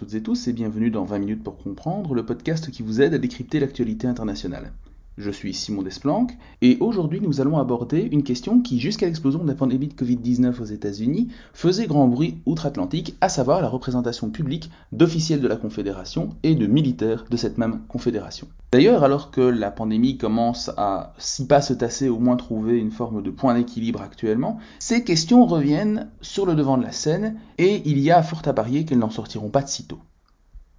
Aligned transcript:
toutes 0.00 0.14
et 0.14 0.22
tous 0.22 0.48
et 0.48 0.54
bienvenue 0.54 0.90
dans 0.90 1.04
20 1.04 1.18
minutes 1.18 1.44
pour 1.44 1.58
comprendre, 1.58 2.14
le 2.14 2.24
podcast 2.24 2.70
qui 2.70 2.82
vous 2.82 3.02
aide 3.02 3.12
à 3.12 3.18
décrypter 3.18 3.60
l'actualité 3.60 4.06
internationale. 4.06 4.72
Je 5.18 5.30
suis 5.30 5.52
Simon 5.52 5.82
Desplanques 5.82 6.36
et 6.62 6.78
aujourd'hui 6.80 7.20
nous 7.20 7.40
allons 7.40 7.58
aborder 7.58 8.08
une 8.10 8.22
question 8.22 8.60
qui, 8.62 8.80
jusqu'à 8.80 9.06
l'explosion 9.06 9.42
de 9.42 9.48
la 9.48 9.54
pandémie 9.54 9.88
de 9.88 9.94
Covid-19 9.94 10.62
aux 10.62 10.64
États-Unis, 10.64 11.28
faisait 11.52 11.86
grand 11.86 12.06
bruit 12.06 12.38
outre-Atlantique, 12.46 13.16
à 13.20 13.28
savoir 13.28 13.60
la 13.60 13.68
représentation 13.68 14.30
publique 14.30 14.70
d'officiels 14.92 15.40
de 15.40 15.48
la 15.48 15.56
Confédération 15.56 16.30
et 16.42 16.54
de 16.54 16.66
militaires 16.66 17.26
de 17.28 17.36
cette 17.36 17.58
même 17.58 17.80
Confédération. 17.88 18.48
D'ailleurs, 18.72 19.02
alors 19.02 19.30
que 19.30 19.40
la 19.40 19.70
pandémie 19.70 20.16
commence 20.16 20.70
à, 20.76 21.12
si 21.18 21.46
pas 21.46 21.60
se 21.60 21.74
tasser, 21.74 22.08
au 22.08 22.18
moins 22.18 22.36
trouver 22.36 22.78
une 22.78 22.92
forme 22.92 23.22
de 23.22 23.30
point 23.30 23.54
d'équilibre 23.54 24.00
actuellement, 24.00 24.58
ces 24.78 25.04
questions 25.04 25.44
reviennent 25.44 26.08
sur 26.22 26.46
le 26.46 26.54
devant 26.54 26.78
de 26.78 26.84
la 26.84 26.92
scène 26.92 27.36
et 27.58 27.82
il 27.84 27.98
y 27.98 28.10
a 28.10 28.22
fort 28.22 28.42
à 28.46 28.52
parier 28.52 28.84
qu'elles 28.84 28.98
n'en 28.98 29.10
sortiront 29.10 29.50
pas 29.50 29.62
de 29.62 29.68
sitôt. 29.68 29.98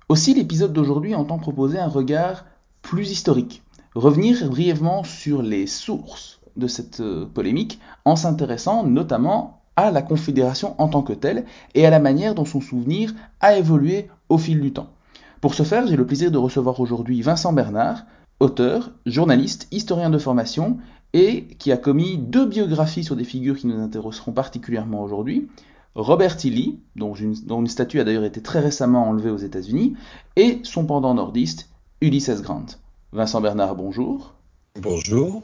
Aussi, 0.10 0.34
l'épisode 0.34 0.74
d'aujourd'hui 0.74 1.16
entend 1.16 1.38
proposer 1.38 1.80
un 1.80 1.88
regard 1.88 2.46
plus 2.82 3.12
historique 3.12 3.62
revenir 3.96 4.50
brièvement 4.50 5.04
sur 5.04 5.42
les 5.42 5.68
sources 5.68 6.40
de 6.56 6.68
cette 6.68 7.00
euh, 7.00 7.26
polémique 7.26 7.80
en 8.06 8.16
s'intéressant 8.16 8.86
notamment 8.86 9.62
à 9.76 9.92
la 9.92 10.02
Confédération 10.02 10.76
en 10.80 10.90
tant 10.90 11.02
que 11.02 11.14
telle 11.14 11.46
et 11.76 11.86
à 11.86 11.90
la 11.90 12.00
manière 12.00 12.36
dont 12.36 12.46
son 12.46 12.62
souvenir 12.62 13.14
a 13.40 13.58
évolué 13.58 14.10
au 14.30 14.38
fil 14.38 14.60
du 14.60 14.74
temps. 14.74 14.90
Pour 15.40 15.56
ce 15.56 15.64
faire, 15.64 15.88
j'ai 15.88 15.96
le 15.96 16.06
plaisir 16.06 16.32
de 16.32 16.38
recevoir 16.38 16.80
aujourd'hui 16.80 17.22
Vincent 17.22 17.54
Bernard, 17.54 18.06
auteur, 18.40 18.92
journaliste, 19.06 19.68
historien 19.72 20.10
de 20.10 20.18
formation 20.18 20.78
et 21.14 21.48
qui 21.60 21.72
a 21.72 21.78
commis 21.78 22.18
deux 22.18 22.46
biographies 22.46 23.04
sur 23.04 23.16
des 23.16 23.24
figures 23.24 23.58
qui 23.58 23.68
nous 23.68 23.82
intéresseront 23.82 24.32
particulièrement 24.32 25.04
aujourd'hui. 25.04 25.50
Robert 25.96 26.38
Tilly, 26.38 26.80
dont 26.96 27.14
dont 27.46 27.60
une 27.60 27.68
statue 27.68 28.00
a 28.00 28.04
d'ailleurs 28.04 28.24
été 28.24 28.42
très 28.42 28.60
récemment 28.60 29.10
enlevée 29.10 29.30
aux 29.30 29.38
États-Unis, 29.38 29.96
et 30.38 30.60
son 30.64 30.86
pendant 30.86 31.14
nordiste, 31.14 31.70
Ulysses 32.00 32.42
Grant. 32.42 32.66
Vincent 33.14 33.42
Bernard, 33.42 33.76
bonjour. 33.76 34.34
Bonjour. 34.80 35.44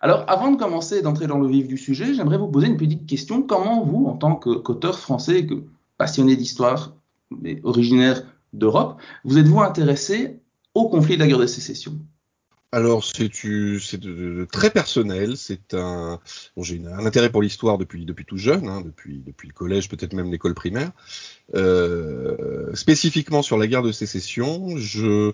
Alors, 0.00 0.24
avant 0.28 0.50
de 0.50 0.56
commencer 0.56 1.02
d'entrer 1.02 1.28
dans 1.28 1.38
le 1.38 1.46
vif 1.46 1.68
du 1.68 1.78
sujet, 1.78 2.14
j'aimerais 2.14 2.36
vous 2.36 2.48
poser 2.48 2.66
une 2.66 2.76
petite 2.76 3.06
question. 3.06 3.42
Comment 3.42 3.84
vous, 3.84 4.06
en 4.06 4.16
tant 4.16 4.34
qu'auteur 4.34 4.98
français, 4.98 5.46
que 5.46 5.62
passionné 5.98 6.34
d'histoire, 6.34 6.96
mais 7.30 7.60
originaire 7.62 8.22
d'Europe, 8.52 9.00
vous 9.24 9.38
êtes-vous 9.38 9.60
intéressé 9.60 10.40
au 10.74 10.88
conflit 10.88 11.14
de 11.14 11.20
la 11.20 11.28
guerre 11.28 11.38
de 11.38 11.46
sécession? 11.46 11.96
Alors 12.72 13.04
c'est 13.04 13.30
très 14.50 14.70
personnel, 14.70 15.36
c'est 15.36 15.72
un 15.72 16.20
bon, 16.56 16.62
j'ai 16.62 16.82
un 16.84 17.06
intérêt 17.06 17.30
pour 17.30 17.40
l'histoire 17.40 17.78
depuis 17.78 18.04
depuis 18.04 18.24
tout 18.24 18.36
jeune, 18.36 18.68
hein, 18.68 18.82
depuis 18.82 19.22
depuis 19.24 19.48
le 19.48 19.54
collège, 19.54 19.88
peut-être 19.88 20.12
même 20.12 20.30
l'école 20.30 20.54
primaire. 20.54 20.90
Euh, 21.54 22.74
spécifiquement 22.74 23.42
sur 23.42 23.56
la 23.56 23.68
guerre 23.68 23.82
de 23.82 23.92
sécession, 23.92 24.76
je 24.76 25.32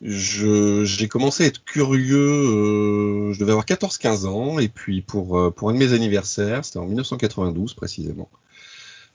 j'ai 0.00 1.08
commencé 1.08 1.44
à 1.44 1.46
être 1.46 1.64
curieux, 1.64 2.16
euh, 2.16 3.32
je 3.32 3.40
devais 3.40 3.50
avoir 3.50 3.66
14-15 3.66 4.26
ans, 4.26 4.58
et 4.58 4.68
puis 4.68 5.02
pour, 5.02 5.38
euh, 5.38 5.50
pour 5.50 5.70
un 5.70 5.74
de 5.74 5.78
mes 5.78 5.92
anniversaires, 5.92 6.64
c'était 6.64 6.78
en 6.78 6.86
1992 6.86 7.74
précisément, 7.74 8.28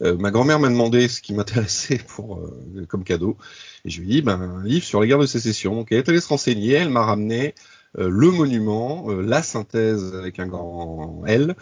euh, 0.02 0.18
ma 0.18 0.32
grand-mère 0.32 0.60
m'a 0.60 0.70
demandé 0.70 1.08
ce 1.08 1.22
qui 1.22 1.34
m'intéressait 1.34 2.00
pour 2.08 2.42
comme 2.90 3.04
cadeau, 3.04 3.38
et 3.86 3.90
je 3.90 4.02
lui 4.02 4.10
ai 4.10 4.14
dit 4.16 4.22
ben, 4.22 4.42
un 4.42 4.64
livre 4.64 4.86
sur 4.86 5.00
la 5.00 5.08
guerre 5.08 5.20
de 5.20 5.26
sécession. 5.26 5.76
Donc 5.76 5.92
elle 5.92 6.00
est 6.00 6.10
allée 6.10 6.22
se 6.22 6.28
renseigner, 6.28 6.74
elle 6.74 6.90
m'a 6.90 7.06
ramené 7.06 7.48
euh, 7.48 7.52
le 7.96 8.32
monument, 8.32 9.06
euh, 9.10 9.22
la 9.22 9.44
synthèse 9.44 10.16
avec 10.16 10.40
un 10.40 10.48
grand 10.48 11.24
L, 11.26 11.56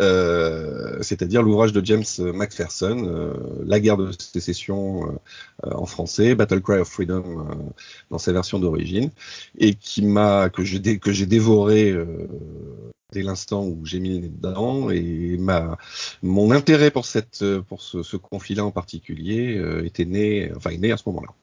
euh, 0.00 0.98
c'est-à-dire 1.02 1.42
l'ouvrage 1.42 1.72
de 1.72 1.84
James 1.84 2.04
Macpherson, 2.18 3.34
La 3.64 3.80
guerre 3.80 3.96
de 3.96 4.10
sécession 4.12 5.18
en 5.62 5.86
français, 5.86 6.34
Battle 6.34 6.60
Cry 6.60 6.78
of 6.78 6.88
Freedom 6.88 7.46
dans 8.10 8.18
sa 8.18 8.32
version 8.32 8.58
d'origine, 8.58 9.10
et 9.58 9.74
qui 9.74 10.04
m'a 10.04 10.48
que 10.50 10.62
j'ai 10.64 11.26
dévoré 11.26 11.94
dès 13.12 13.22
l'instant 13.22 13.64
où 13.64 13.84
j'ai 13.84 14.00
mis 14.00 14.10
le 14.10 14.18
nez 14.20 14.28
dedans 14.28 14.90
et 14.90 15.38
mon 16.22 16.50
intérêt 16.50 16.90
pour 16.90 17.06
cette 17.06 17.44
pour 17.68 17.82
ce, 17.82 18.02
ce 18.02 18.16
conflit-là 18.16 18.64
en 18.64 18.70
particulier 18.70 19.60
était 19.84 20.04
né 20.04 20.52
enfin 20.56 20.70
est 20.70 20.78
né 20.78 20.92
à 20.92 20.96
ce 20.96 21.04
moment-là. 21.06 21.34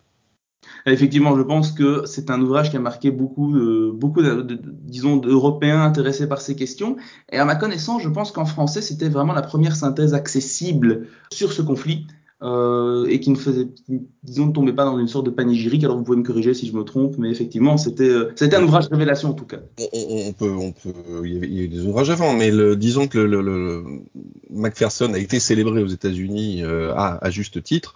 Effectivement, 0.86 1.36
je 1.36 1.42
pense 1.42 1.72
que 1.72 2.04
c'est 2.06 2.30
un 2.30 2.42
ouvrage 2.42 2.70
qui 2.72 2.78
a 2.78 2.80
marqué 2.80 3.12
beaucoup, 3.12 3.56
beaucoup, 3.94 4.22
de, 4.22 4.60
disons, 4.84 5.18
d'Européens 5.18 5.82
intéressés 5.82 6.28
par 6.28 6.42
ces 6.42 6.56
questions. 6.56 6.98
Et 7.32 7.38
à 7.38 7.46
ma 7.46 7.56
connaissance, 7.56 8.02
je 8.02 8.10
pense 8.10 8.32
qu'en 8.32 8.46
français, 8.46 8.82
c'était 8.82 9.10
vraiment 9.10 9.34
la 9.34 9.42
première 9.42 9.76
synthèse 9.76 10.14
accessible 10.14 11.08
sur 11.32 11.54
ce 11.54 11.62
conflit. 11.62 12.08
Euh, 12.44 13.06
et 13.06 13.20
qui 13.20 13.30
ne 13.30 13.36
faisait, 13.36 13.68
disons, 14.24 14.48
ne 14.48 14.52
tombait 14.52 14.74
pas 14.74 14.84
dans 14.84 14.98
une 14.98 15.08
sorte 15.08 15.28
de 15.28 15.30
panégyrique. 15.30 15.84
Alors 15.84 15.98
vous 15.98 16.04
pouvez 16.04 16.18
me 16.18 16.24
corriger 16.24 16.56
si 16.56 16.66
je 16.66 16.74
me 16.74 16.84
trompe, 16.84 17.20
mais 17.20 17.30
effectivement, 17.30 17.78
c'était, 17.78 18.10
euh, 18.10 18.32
c'était 18.36 18.56
un 18.56 18.64
ouvrage 18.64 18.88
révélation 18.90 19.30
en 19.30 19.34
tout 19.34 19.46
cas. 19.46 19.60
On, 19.94 20.34
peut, 20.34 20.50
on 20.50 20.72
peut, 20.72 20.92
il 21.24 21.34
y, 21.34 21.38
avait, 21.38 21.48
il 21.48 21.70
des 21.70 21.86
ouvrages 21.86 22.10
avant, 22.10 22.34
mais 22.34 22.50
le, 22.50 22.76
disons 22.76 23.08
que 23.08 23.20
le, 23.20 23.84
Macpherson 24.50 25.14
a 25.14 25.20
été 25.20 25.40
célébré 25.40 25.84
aux 25.84 25.88
États-Unis 25.88 26.64
euh, 26.64 26.92
à, 26.96 27.30
juste 27.30 27.62
titre. 27.62 27.96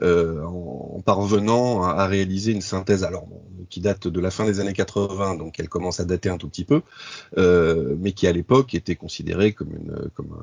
Euh, 0.00 0.42
en, 0.44 1.02
parvenant 1.04 1.82
à, 1.82 2.06
réaliser 2.06 2.52
une 2.52 2.62
synthèse, 2.62 3.04
alors 3.04 3.26
qui 3.68 3.80
date 3.80 4.08
de 4.08 4.20
la 4.20 4.30
fin 4.30 4.46
des 4.46 4.60
années 4.60 4.72
80, 4.72 5.36
donc 5.36 5.58
elle 5.60 5.68
commence 5.68 6.00
à 6.00 6.04
dater 6.04 6.28
un 6.30 6.38
tout 6.38 6.48
petit 6.48 6.64
peu, 6.64 6.82
euh, 7.36 7.94
mais 7.98 8.12
qui 8.12 8.26
à 8.26 8.32
l'époque 8.32 8.74
était 8.74 8.96
considérée 8.96 9.52
comme 9.52 9.72
une 9.72 10.10
comme 10.14 10.36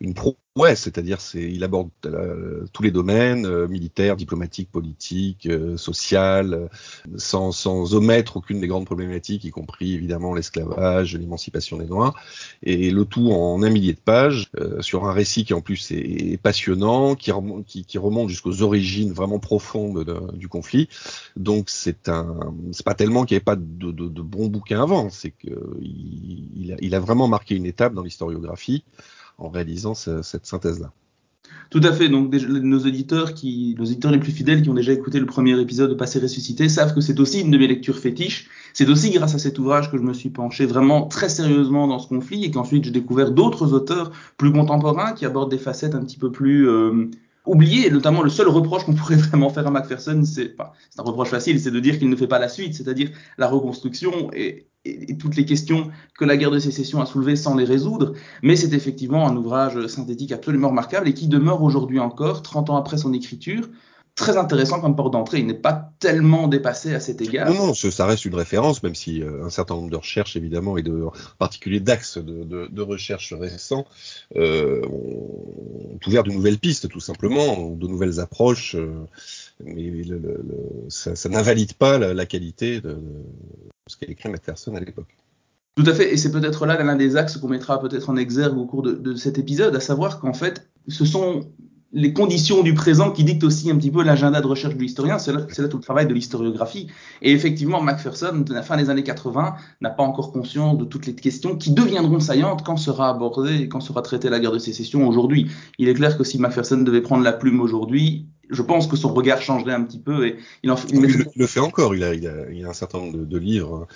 une 0.00 0.14
pro 0.14 0.36
Ouais, 0.56 0.76
c'est-à-dire 0.76 1.20
c'est 1.20 1.42
il 1.42 1.64
aborde 1.64 1.90
euh, 2.06 2.64
tous 2.72 2.84
les 2.84 2.92
domaines 2.92 3.44
euh, 3.44 3.66
militaires, 3.66 4.14
diplomatiques, 4.14 4.70
politiques, 4.70 5.46
euh, 5.46 5.76
social, 5.76 6.70
sans, 7.16 7.50
sans 7.50 7.92
omettre 7.96 8.36
aucune 8.36 8.60
des 8.60 8.68
grandes 8.68 8.84
problématiques, 8.84 9.42
y 9.42 9.50
compris 9.50 9.94
évidemment 9.94 10.32
l'esclavage, 10.32 11.16
l'émancipation 11.16 11.76
des 11.78 11.86
Noirs, 11.86 12.14
et 12.62 12.92
le 12.92 13.04
tout 13.04 13.32
en 13.32 13.64
un 13.64 13.68
millier 13.68 13.94
de 13.94 13.98
pages 13.98 14.48
sur 14.78 15.06
un 15.06 15.12
récit 15.12 15.44
qui 15.44 15.54
en 15.54 15.60
plus 15.60 15.90
est, 15.90 16.40
passionnant, 16.40 17.16
qui 17.16 17.32
remonte, 17.32 17.66
qui, 17.66 17.98
remonte 17.98 18.28
jusqu'aux 18.28 18.62
origines 18.62 19.12
vraiment 19.12 19.40
profondes 19.40 20.32
du 20.34 20.46
conflit. 20.46 20.88
Donc 21.34 21.68
c'est 21.68 22.08
un 22.08 22.54
c'est 22.70 22.86
pas 22.86 22.94
tellement 22.94 23.24
qu'il 23.24 23.34
n'y 23.34 23.38
avait 23.38 23.44
pas 23.44 23.56
de, 23.56 23.90
de, 23.90 24.06
de 24.06 24.22
bons 24.22 24.46
bouquins 24.46 24.82
avant, 24.82 25.10
c'est 25.10 25.32
que 25.32 25.50
il, 25.82 26.74
a, 26.74 26.76
il 26.80 26.94
a 26.94 27.00
vraiment 27.00 27.26
marqué 27.26 27.56
une 27.56 27.66
étape 27.66 27.92
dans 27.92 28.02
l'historiographie 28.02 28.84
en 29.38 29.48
réalisant 29.48 29.94
cette 29.94 30.46
synthèse-là. 30.46 30.92
Tout 31.70 31.80
à 31.82 31.92
fait. 31.92 32.08
Donc, 32.08 32.32
nos 32.32 32.78
auditeurs, 32.78 33.34
qui, 33.34 33.74
nos 33.78 33.84
auditeurs 33.84 34.12
les 34.12 34.18
plus 34.18 34.32
fidèles 34.32 34.62
qui 34.62 34.70
ont 34.70 34.74
déjà 34.74 34.92
écouté 34.92 35.18
le 35.18 35.26
premier 35.26 35.58
épisode 35.60 35.90
de 35.90 35.94
Passé 35.94 36.18
ressuscité 36.18 36.68
savent 36.68 36.94
que 36.94 37.00
c'est 37.00 37.18
aussi 37.20 37.40
une 37.40 37.50
de 37.50 37.58
mes 37.58 37.66
lectures 37.66 37.98
fétiches. 37.98 38.48
C'est 38.72 38.88
aussi 38.88 39.10
grâce 39.10 39.34
à 39.34 39.38
cet 39.38 39.58
ouvrage 39.58 39.90
que 39.90 39.96
je 39.98 40.02
me 40.02 40.12
suis 40.12 40.30
penché 40.30 40.66
vraiment 40.66 41.06
très 41.06 41.28
sérieusement 41.28 41.86
dans 41.86 41.98
ce 41.98 42.08
conflit 42.08 42.44
et 42.44 42.50
qu'ensuite 42.50 42.84
j'ai 42.84 42.90
découvert 42.90 43.30
d'autres 43.30 43.72
auteurs 43.72 44.12
plus 44.36 44.52
contemporains 44.52 45.12
qui 45.12 45.26
abordent 45.26 45.50
des 45.50 45.58
facettes 45.58 45.94
un 45.94 46.04
petit 46.04 46.18
peu 46.18 46.30
plus 46.30 46.68
euh, 46.68 47.10
oubliées. 47.46 47.86
Et 47.86 47.90
notamment, 47.90 48.22
le 48.22 48.30
seul 48.30 48.48
reproche 48.48 48.84
qu'on 48.84 48.94
pourrait 49.00 49.16
vraiment 49.16 49.50
faire 49.50 49.66
à 49.66 49.70
Macpherson, 49.70 50.22
c'est 50.24 50.56
c'est 50.90 51.00
un 51.00 51.02
reproche 51.02 51.30
facile, 51.30 51.60
c'est 51.60 51.70
de 51.70 51.80
dire 51.80 51.98
qu'il 51.98 52.08
ne 52.08 52.16
fait 52.16 52.26
pas 52.26 52.38
la 52.38 52.48
suite, 52.48 52.74
c'est-à-dire 52.74 53.10
la 53.38 53.48
reconstruction 53.48 54.30
et 54.32 54.66
et, 54.84 55.16
toutes 55.16 55.36
les 55.36 55.44
questions 55.44 55.90
que 56.18 56.24
la 56.24 56.36
guerre 56.36 56.50
de 56.50 56.58
sécession 56.58 57.00
a 57.00 57.06
soulevées 57.06 57.36
sans 57.36 57.56
les 57.56 57.64
résoudre, 57.64 58.12
mais 58.42 58.56
c'est 58.56 58.74
effectivement 58.74 59.26
un 59.26 59.36
ouvrage 59.36 59.86
synthétique 59.86 60.32
absolument 60.32 60.68
remarquable 60.68 61.08
et 61.08 61.14
qui 61.14 61.28
demeure 61.28 61.62
aujourd'hui 61.62 62.00
encore, 62.00 62.42
30 62.42 62.70
ans 62.70 62.76
après 62.76 62.98
son 62.98 63.12
écriture, 63.12 63.68
très 64.14 64.36
intéressant 64.36 64.80
comme 64.80 64.94
porte 64.94 65.12
d'entrée. 65.12 65.40
Il 65.40 65.46
n'est 65.46 65.54
pas 65.54 65.92
tellement 65.98 66.46
dépassé 66.48 66.94
à 66.94 67.00
cet 67.00 67.20
égard. 67.20 67.50
Non, 67.52 67.68
non, 67.68 67.74
ça 67.74 68.06
reste 68.06 68.24
une 68.24 68.34
référence, 68.34 68.82
même 68.82 68.94
si 68.94 69.22
euh, 69.22 69.44
un 69.44 69.50
certain 69.50 69.74
nombre 69.74 69.90
de 69.90 69.96
recherches, 69.96 70.36
évidemment, 70.36 70.76
et 70.76 70.82
de, 70.82 71.02
en 71.04 71.12
particulier 71.38 71.80
d'axes 71.80 72.18
de, 72.18 72.44
de, 72.44 72.68
de, 72.70 72.82
recherche 72.82 73.32
récents, 73.32 73.86
euh, 74.36 74.82
ont 74.86 75.98
ouvert 76.06 76.22
de 76.22 76.30
nouvelles 76.30 76.58
pistes, 76.58 76.88
tout 76.88 77.00
simplement, 77.00 77.70
de 77.70 77.86
nouvelles 77.86 78.20
approches. 78.20 78.76
Euh, 78.76 78.92
mais 79.64 79.82
le, 79.82 80.18
le, 80.18 80.40
ça, 80.88 81.16
ça 81.16 81.28
n'invalide 81.28 81.74
pas 81.74 81.98
la, 81.98 82.14
la 82.14 82.26
qualité 82.26 82.80
de, 82.80 82.98
ce 83.88 83.96
qu'a 83.96 84.06
écrit 84.06 84.28
Macpherson 84.28 84.74
à 84.76 84.80
l'époque. 84.80 85.16
Tout 85.76 85.84
à 85.86 85.92
fait, 85.92 86.12
et 86.12 86.16
c'est 86.16 86.30
peut-être 86.30 86.66
là 86.66 86.80
l'un 86.80 86.94
des 86.94 87.16
axes 87.16 87.36
qu'on 87.36 87.48
mettra 87.48 87.80
peut-être 87.80 88.08
en 88.08 88.16
exergue 88.16 88.56
au 88.56 88.64
cours 88.64 88.82
de, 88.82 88.92
de 88.92 89.16
cet 89.16 89.38
épisode, 89.38 89.74
à 89.74 89.80
savoir 89.80 90.20
qu'en 90.20 90.32
fait, 90.32 90.68
ce 90.86 91.04
sont 91.04 91.48
les 91.94 92.12
conditions 92.12 92.62
du 92.62 92.74
présent 92.74 93.12
qui 93.12 93.22
dictent 93.22 93.44
aussi 93.44 93.70
un 93.70 93.76
petit 93.76 93.92
peu 93.92 94.02
l'agenda 94.02 94.40
de 94.40 94.46
recherche 94.46 94.74
de 94.74 94.80
l'historien. 94.80 95.18
C'est 95.20 95.32
là, 95.32 95.46
là, 95.56 95.68
tout 95.68 95.76
le 95.76 95.82
travail 95.82 96.06
de 96.06 96.12
l'historiographie. 96.12 96.88
Et 97.22 97.32
effectivement, 97.32 97.80
Macpherson, 97.80 98.38
de 98.38 98.52
la 98.52 98.62
fin 98.62 98.76
des 98.76 98.90
années 98.90 99.04
80, 99.04 99.54
n'a 99.80 99.90
pas 99.90 100.02
encore 100.02 100.32
conscience 100.32 100.76
de 100.76 100.84
toutes 100.84 101.06
les 101.06 101.14
questions 101.14 101.56
qui 101.56 101.70
deviendront 101.70 102.18
saillantes 102.18 102.64
quand 102.64 102.76
sera 102.76 103.10
abordée 103.10 103.62
et 103.62 103.68
quand 103.68 103.80
sera 103.80 104.02
traitée 104.02 104.28
la 104.28 104.40
guerre 104.40 104.52
de 104.52 104.58
sécession 104.58 105.06
aujourd'hui. 105.06 105.46
Il 105.78 105.88
est 105.88 105.94
clair 105.94 106.18
que 106.18 106.24
si 106.24 106.38
Macpherson 106.38 106.78
devait 106.78 107.00
prendre 107.00 107.22
la 107.22 107.32
plume 107.32 107.60
aujourd'hui, 107.60 108.26
je 108.50 108.62
pense 108.62 108.88
que 108.88 108.96
son 108.96 109.14
regard 109.14 109.40
changerait 109.40 109.72
un 109.72 109.82
petit 109.82 110.00
peu. 110.00 110.26
Et 110.26 110.36
il, 110.64 110.70
en, 110.72 110.76
il, 110.88 111.04
il 111.04 111.26
le 111.36 111.46
fait 111.46 111.60
encore. 111.60 111.94
Il 111.94 112.02
a, 112.02 112.12
il, 112.12 112.26
a, 112.26 112.50
il 112.50 112.64
a 112.64 112.70
un 112.70 112.74
certain 112.74 112.98
nombre 112.98 113.18
de, 113.18 113.24
de 113.24 113.38
livres 113.38 113.82
euh, 113.82 113.94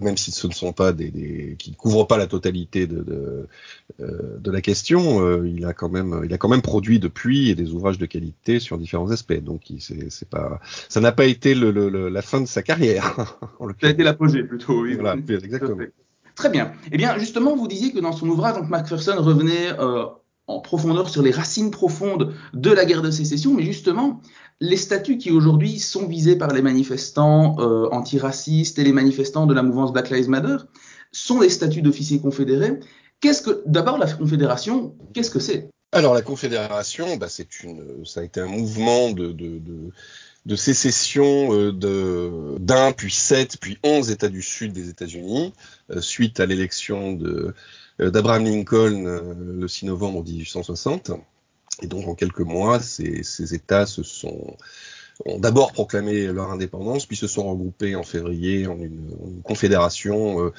même 0.00 0.16
si 0.16 0.30
ce 0.30 0.46
ne 0.46 0.52
sont 0.52 0.72
pas 0.72 0.92
des, 0.92 1.10
des 1.10 1.56
qui 1.58 1.70
ne 1.70 1.76
couvrent 1.76 2.06
pas 2.06 2.18
la 2.18 2.26
totalité 2.26 2.86
de, 2.86 3.02
de, 3.02 3.46
euh, 4.00 4.38
de 4.38 4.50
la 4.50 4.60
question, 4.60 5.20
euh, 5.22 5.48
il 5.48 5.64
a 5.64 5.72
quand 5.72 5.88
même, 5.88 6.22
il 6.24 6.32
a 6.32 6.38
quand 6.38 6.48
même 6.48 6.62
produit 6.62 6.98
depuis 6.98 7.54
des 7.54 7.72
ouvrages 7.72 7.98
de 7.98 8.06
qualité 8.06 8.60
sur 8.60 8.78
différents 8.78 9.10
aspects. 9.10 9.40
Donc, 9.40 9.62
c'est 9.80 10.28
pas, 10.28 10.60
ça 10.88 11.00
n'a 11.00 11.12
pas 11.12 11.24
été 11.24 11.54
le, 11.54 11.70
le, 11.70 12.08
la 12.08 12.22
fin 12.22 12.40
de 12.40 12.46
sa 12.46 12.62
carrière. 12.62 13.38
ça 13.80 13.86
a 13.86 13.90
été 13.90 14.02
l'apogée 14.02 14.44
plutôt. 14.44 14.82
Oui. 14.82 14.94
Voilà, 14.94 15.16
exactement. 15.16 15.84
Très 16.34 16.50
bien. 16.50 16.72
Eh 16.92 16.96
bien, 16.96 17.18
justement, 17.18 17.56
vous 17.56 17.66
disiez 17.66 17.92
que 17.92 17.98
dans 17.98 18.12
son 18.12 18.28
ouvrage, 18.28 18.54
donc 18.54 18.68
Macpherson 18.68 19.16
revenait 19.18 19.72
euh, 19.80 20.06
en 20.48 20.60
profondeur 20.60 21.08
sur 21.10 21.22
les 21.22 21.30
racines 21.30 21.70
profondes 21.70 22.34
de 22.54 22.70
la 22.70 22.84
guerre 22.84 23.02
de 23.02 23.10
sécession, 23.10 23.54
mais 23.54 23.62
justement, 23.62 24.20
les 24.60 24.76
statuts 24.76 25.18
qui 25.18 25.30
aujourd'hui 25.30 25.78
sont 25.78 26.06
visés 26.06 26.36
par 26.36 26.52
les 26.52 26.62
manifestants 26.62 27.56
euh, 27.60 27.88
antiracistes 27.92 28.78
et 28.78 28.84
les 28.84 28.92
manifestants 28.92 29.46
de 29.46 29.54
la 29.54 29.62
mouvance 29.62 29.92
Black 29.92 30.10
Lives 30.10 30.28
Matter 30.28 30.56
sont 31.12 31.40
des 31.40 31.50
statuts 31.50 31.82
d'officiers 31.82 32.20
confédérés. 32.20 32.80
Qu'est-ce 33.20 33.42
que, 33.42 33.62
d'abord, 33.66 33.98
la 33.98 34.10
confédération, 34.10 34.96
qu'est-ce 35.12 35.30
que 35.30 35.38
c'est? 35.38 35.68
Alors, 35.92 36.14
la 36.14 36.22
confédération, 36.22 37.16
bah, 37.16 37.28
c'est 37.28 37.62
une, 37.62 38.04
ça 38.04 38.20
a 38.20 38.22
été 38.22 38.40
un 38.40 38.46
mouvement 38.46 39.10
de, 39.10 39.34
sécession 40.56 41.52
euh, 41.52 41.72
de 41.72 42.56
d'un 42.58 42.92
puis 42.92 43.12
sept 43.12 43.58
puis 43.60 43.78
onze 43.82 44.10
États 44.10 44.28
du 44.28 44.42
Sud 44.42 44.72
des 44.72 44.88
États-Unis 44.88 45.52
euh, 45.90 46.00
suite 46.00 46.40
à 46.40 46.46
l'élection 46.46 47.12
de 47.12 47.54
d'Abraham 47.98 48.44
Lincoln 48.44 49.20
le 49.38 49.68
6 49.68 49.86
novembre 49.86 50.22
1860. 50.22 51.12
Et 51.82 51.86
donc 51.86 52.08
en 52.08 52.14
quelques 52.14 52.40
mois, 52.40 52.80
ces, 52.80 53.22
ces 53.22 53.54
États 53.54 53.86
se 53.86 54.02
sont 54.02 54.56
ont 55.24 55.38
d'abord 55.38 55.72
proclamé 55.72 56.26
leur 56.26 56.50
indépendance, 56.50 57.06
puis 57.06 57.16
se 57.16 57.26
sont 57.26 57.50
regroupés 57.50 57.96
en 57.96 58.02
février 58.02 58.66
en 58.66 58.78
une, 58.78 59.42
confédération 59.42 60.44
euh, 60.44 60.52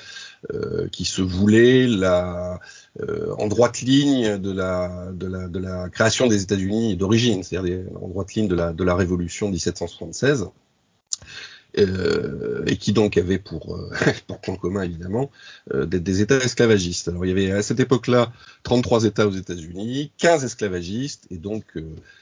euh, 0.54 0.88
qui 0.90 1.06
se 1.06 1.22
voulait 1.22 1.88
la, 1.88 2.60
euh, 3.02 3.34
en 3.38 3.48
droite 3.48 3.82
ligne 3.82 4.38
de 4.38 4.52
la 4.52 5.90
création 5.90 6.28
des 6.28 6.44
États-Unis 6.44 6.98
d'origine, 6.98 7.44
c'est-à-dire 7.44 7.86
en 8.02 8.08
droite 8.08 8.34
ligne 8.34 8.48
de 8.48 8.56
la, 8.56 8.74
de 8.74 8.84
la 8.84 8.96
Révolution 8.96 9.50
1776 9.50 10.50
euh, 11.78 12.64
et 12.66 12.78
qui 12.78 12.94
donc 12.94 13.18
avait 13.18 13.38
pour, 13.38 13.76
euh, 13.76 13.92
pour 14.28 14.40
point 14.40 14.56
commun 14.56 14.84
évidemment 14.84 15.30
euh, 15.74 15.86
d'être 15.86 16.04
des 16.04 16.22
États 16.22 16.38
esclavagistes. 16.38 17.08
Alors 17.08 17.26
il 17.26 17.30
y 17.30 17.32
avait 17.32 17.52
à 17.52 17.62
cette 17.62 17.80
époque-là 17.80 18.32
33 18.64 19.06
États 19.06 19.28
aux 19.28 19.32
États-Unis, 19.32 20.12
15 20.18 20.46
esclavagistes, 20.46 21.28
et 21.30 21.38
donc 21.38 21.66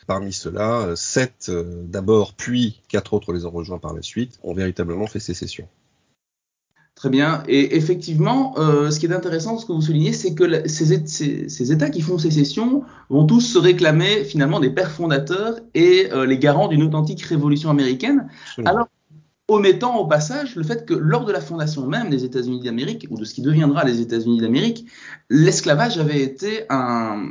parmi 0.05 0.33
ceux-là, 0.33 0.95
7 0.95 1.51
d'abord, 1.83 2.33
puis 2.33 2.81
4 2.89 3.13
autres 3.13 3.33
les 3.33 3.45
ont 3.45 3.51
rejoints 3.51 3.79
par 3.79 3.94
la 3.94 4.01
suite, 4.01 4.39
ont 4.44 4.53
véritablement 4.53 5.07
fait 5.07 5.19
sécession. 5.19 5.67
Très 6.97 7.11
bien. 7.11 7.43
Et 7.47 7.77
effectivement, 7.77 8.55
euh, 8.57 8.89
ce 8.89 9.00
qui 9.00 9.05
est 9.05 9.13
intéressant, 9.13 9.59
ce 9.59 9.67
que 9.67 9.71
vous 9.71 9.83
soulignez, 9.83 10.13
c'est 10.13 10.33
que 10.33 10.67
ces, 10.67 11.05
ces, 11.05 11.47
ces, 11.47 11.71
États 11.71 11.91
qui 11.91 12.01
font 12.01 12.17
sécession 12.17 12.81
vont 13.11 13.23
tous 13.27 13.41
se 13.41 13.59
réclamer 13.59 14.23
finalement 14.23 14.59
des 14.59 14.71
pères 14.71 14.89
fondateurs 14.89 15.59
et 15.75 16.11
euh, 16.11 16.25
les 16.25 16.39
garants 16.39 16.67
d'une 16.67 16.81
authentique 16.81 17.21
révolution 17.21 17.69
américaine. 17.69 18.27
Absolument. 18.47 18.71
Alors 18.71 18.88
omettant 19.47 19.97
au 19.97 20.07
passage 20.07 20.55
le 20.55 20.63
fait 20.63 20.85
que 20.85 20.94
lors 20.94 21.25
de 21.25 21.31
la 21.31 21.41
fondation 21.41 21.88
même 21.88 22.09
des 22.09 22.25
États-Unis 22.25 22.59
d'Amérique, 22.61 23.07
ou 23.09 23.17
de 23.17 23.25
ce 23.25 23.33
qui 23.33 23.41
deviendra 23.41 23.83
les 23.83 24.01
États-Unis 24.01 24.41
d'Amérique, 24.41 24.88
l'esclavage 25.29 25.97
avait 25.97 26.21
été 26.21 26.65
un, 26.69 27.29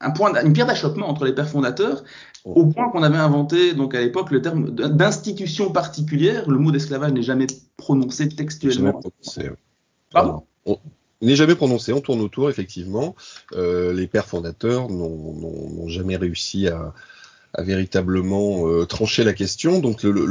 un 0.00 0.10
point, 0.10 0.32
une 0.42 0.52
pierre 0.52 0.66
d'achoppement 0.66 1.08
entre 1.08 1.24
les 1.24 1.34
pères 1.34 1.48
fondateurs, 1.48 2.04
au 2.44 2.66
point 2.66 2.90
qu'on 2.90 3.02
avait 3.02 3.18
inventé 3.18 3.74
donc 3.74 3.94
à 3.94 4.00
l'époque 4.00 4.30
le 4.30 4.40
terme 4.40 4.70
d'institution 4.70 5.70
particulière. 5.70 6.48
Le 6.48 6.58
mot 6.58 6.70
d'esclavage 6.70 7.12
n'est 7.12 7.22
jamais 7.22 7.46
prononcé 7.76 8.28
textuellement. 8.28 8.92
Jamais 8.92 9.10
prononcé, 9.12 9.50
Pardon? 10.10 10.44
N'est 11.20 11.36
jamais 11.36 11.56
prononcé. 11.56 11.92
On 11.92 12.00
tourne 12.00 12.20
autour, 12.20 12.48
effectivement. 12.48 13.16
Euh, 13.52 13.92
les 13.92 14.06
pères 14.06 14.26
fondateurs 14.26 14.88
n'ont 14.88 15.88
jamais 15.88 16.16
réussi 16.16 16.68
à, 16.68 16.94
a 17.54 17.62
véritablement 17.62 18.68
euh, 18.68 18.84
tranché 18.84 19.24
la 19.24 19.32
question. 19.32 19.80
Donc 19.80 20.02
le, 20.02 20.10
le, 20.10 20.26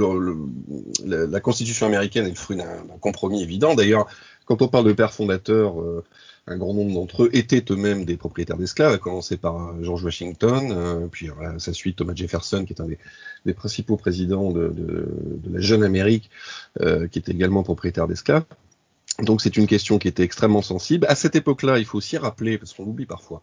le, 1.06 1.26
la, 1.26 1.40
Constitution 1.40 1.86
américaine 1.86 2.26
est 2.26 2.30
le 2.30 2.36
fruit 2.36 2.58
d'un 2.58 2.84
compromis 3.00 3.42
évident. 3.42 3.76
D'ailleurs, 3.76 4.08
quand 4.46 4.62
on 4.62 4.68
parle 4.68 4.86
de 4.86 4.94
pères 4.94 5.14
fondateurs, 5.14 5.82
euh, 5.82 6.04
un 6.46 6.58
grand 6.58 6.74
nombre 6.74 6.94
d'entre 6.94 7.24
eux 7.24 7.30
étaient 7.34 7.64
eux-mêmes 7.70 8.06
des 8.06 8.16
propriétaires 8.16 8.58
d'esclaves, 8.58 8.94
à 8.94 8.98
commencer 8.98 9.36
par 9.36 9.70
euh, 9.70 9.84
George 9.84 10.04
Washington, 10.04 11.10
puis 11.12 11.30
à 11.30 11.60
sa 11.60 11.74
suite 11.74 11.98
Thomas 11.98 12.14
Jefferson, 12.16 12.64
qui 12.66 12.74
est 12.74 12.82
un 12.82 12.86
des, 12.86 13.00
des 13.46 13.54
principaux 13.54 13.98
présidents 13.98 14.52
de, 14.52 14.70
de, 14.70 15.10
de, 15.44 15.54
la 15.54 15.60
jeune 15.60 15.84
Amérique, 15.84 16.30
qui 16.80 17.20
était 17.20 17.32
également 17.32 17.64
propriétaire 17.64 18.08
d'esclaves. 18.08 18.44
Donc 19.24 19.42
c'est 19.42 19.58
une 19.58 19.66
question 19.66 19.98
qui 19.98 20.08
était 20.08 20.24
extrêmement 20.24 20.62
sensible. 20.62 21.08
À 21.10 21.16
cette 21.16 21.36
époque-là, 21.36 21.80
il 21.80 21.86
faut 21.86 21.98
aussi 21.98 22.18
rappeler, 22.18 22.58
parce 22.58 22.74
qu'on 22.74 22.86
l'oublie 22.86 23.08
parfois, 23.08 23.42